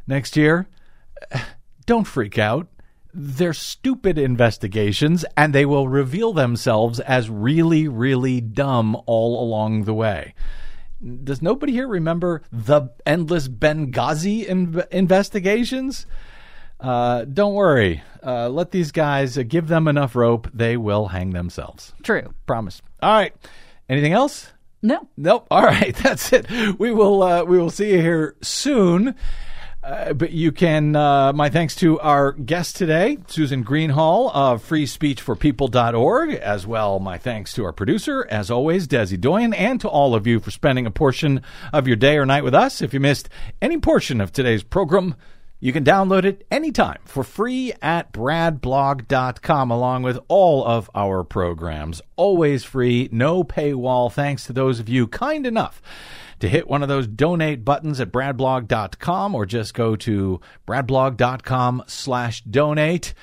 [0.08, 0.68] next year,
[1.86, 2.68] don't freak out.
[3.14, 9.94] They're stupid investigations, and they will reveal themselves as really, really dumb all along the
[9.94, 10.36] way.
[11.24, 16.06] Does nobody here remember the endless Benghazi in- investigations?
[16.80, 18.04] Uh, don't worry.
[18.24, 21.94] Uh, let these guys uh, give them enough rope; they will hang themselves.
[22.04, 22.34] True.
[22.46, 22.82] Promise.
[23.02, 23.34] All right.
[23.90, 24.52] Anything else?
[24.82, 25.08] No.
[25.18, 25.48] Nope.
[25.52, 25.96] All right.
[26.04, 26.50] That's it.
[26.80, 27.24] We will.
[27.24, 29.16] Uh, we will see you here soon.
[29.82, 30.96] Uh, but you can.
[30.96, 37.00] Uh, my thanks to our guest today, Susan Greenhalgh of FreeSpeechForPeople.org, as well.
[37.00, 40.52] My thanks to our producer, as always, Desi Doyen, and to all of you for
[40.52, 42.82] spending a portion of your day or night with us.
[42.82, 43.30] If you missed
[43.62, 45.16] any portion of today's program,
[45.62, 52.02] you can download it anytime for free at bradblog.com, along with all of our programs.
[52.18, 55.82] Always free, no paywall, thanks to those of you kind enough
[56.40, 62.42] to hit one of those donate buttons at bradblog.com or just go to bradblog.com slash
[62.42, 63.14] donate.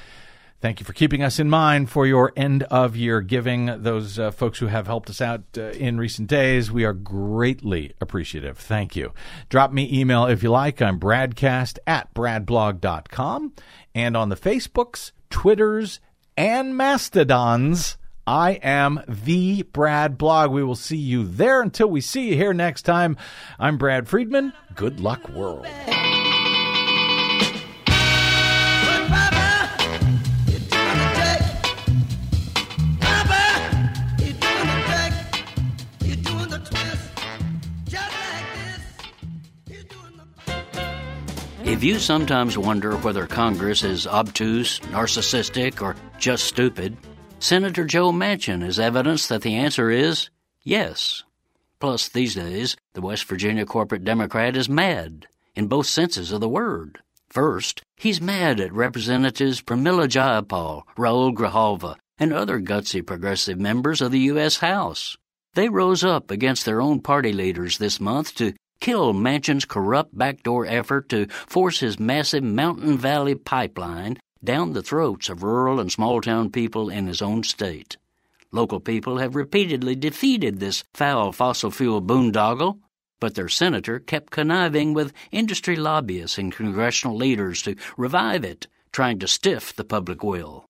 [0.60, 3.66] Thank you for keeping us in mind for your end of year giving.
[3.82, 7.92] Those uh, folks who have helped us out uh, in recent days, we are greatly
[8.00, 8.58] appreciative.
[8.58, 9.12] Thank you.
[9.50, 10.80] Drop me email if you like.
[10.80, 13.52] I'm bradcast at bradblog.com.
[13.94, 16.00] And on the Facebooks, Twitters,
[16.38, 20.50] and Mastodons, I am the Brad Blog.
[20.50, 23.16] We will see you there until we see you here next time.
[23.58, 24.52] I'm Brad Friedman.
[24.74, 25.66] Good luck, world.
[41.64, 46.96] If you sometimes wonder whether Congress is obtuse, narcissistic, or just stupid,
[47.38, 50.30] Senator Joe Manchin is evidence that the answer is
[50.62, 51.22] yes.
[51.78, 56.48] Plus, these days, the West Virginia corporate Democrat is mad, in both senses of the
[56.48, 57.00] word.
[57.28, 64.12] First, he's mad at Representatives Pramila Jayapal, Raul Grijalva, and other gutsy progressive members of
[64.12, 64.56] the U.S.
[64.56, 65.18] House.
[65.54, 70.66] They rose up against their own party leaders this month to kill Manchin's corrupt backdoor
[70.66, 76.20] effort to force his massive Mountain Valley pipeline down the throats of rural and small
[76.20, 77.96] town people in his own state.
[78.52, 82.78] Local people have repeatedly defeated this foul fossil fuel boondoggle,
[83.20, 89.18] but their senator kept conniving with industry lobbyists and congressional leaders to revive it, trying
[89.18, 90.66] to stiff the public will.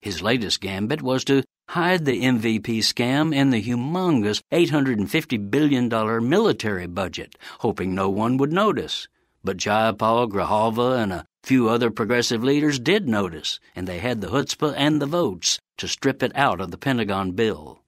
[0.00, 5.88] His latest gambit was to hide the MVP scam in the humongous $850 billion
[6.28, 9.06] military budget, hoping no one would notice.
[9.44, 14.28] But Jayapal, Grijalva, and a few other progressive leaders did notice, and they had the
[14.28, 17.80] chutzpah and the votes to strip it out of the Pentagon bill.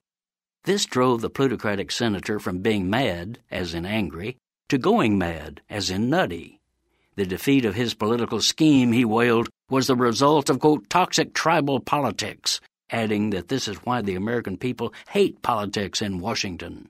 [0.65, 4.37] This drove the plutocratic senator from being mad, as in angry,
[4.69, 6.61] to going mad, as in nutty.
[7.17, 11.81] The defeat of his political scheme, he wailed, was the result of, quote, toxic tribal
[11.81, 16.89] politics, adding that this is why the American people hate politics in Washington.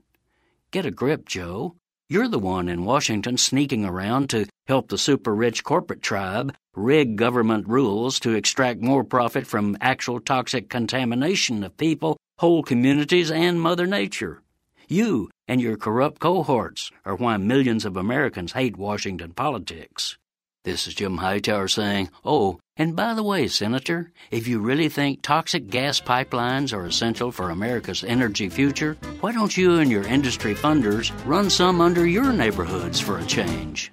[0.70, 1.74] Get a grip, Joe.
[2.12, 7.16] You're the one in Washington sneaking around to help the super rich corporate tribe rig
[7.16, 13.58] government rules to extract more profit from actual toxic contamination of people, whole communities, and
[13.58, 14.42] Mother Nature.
[14.88, 20.18] You and your corrupt cohorts are why millions of Americans hate Washington politics.
[20.64, 25.22] This is Jim Hightower saying, Oh, and by the way, Senator, if you really think
[25.22, 30.54] toxic gas pipelines are essential for America's energy future, why don't you and your industry
[30.54, 33.92] funders run some under your neighborhoods for a change?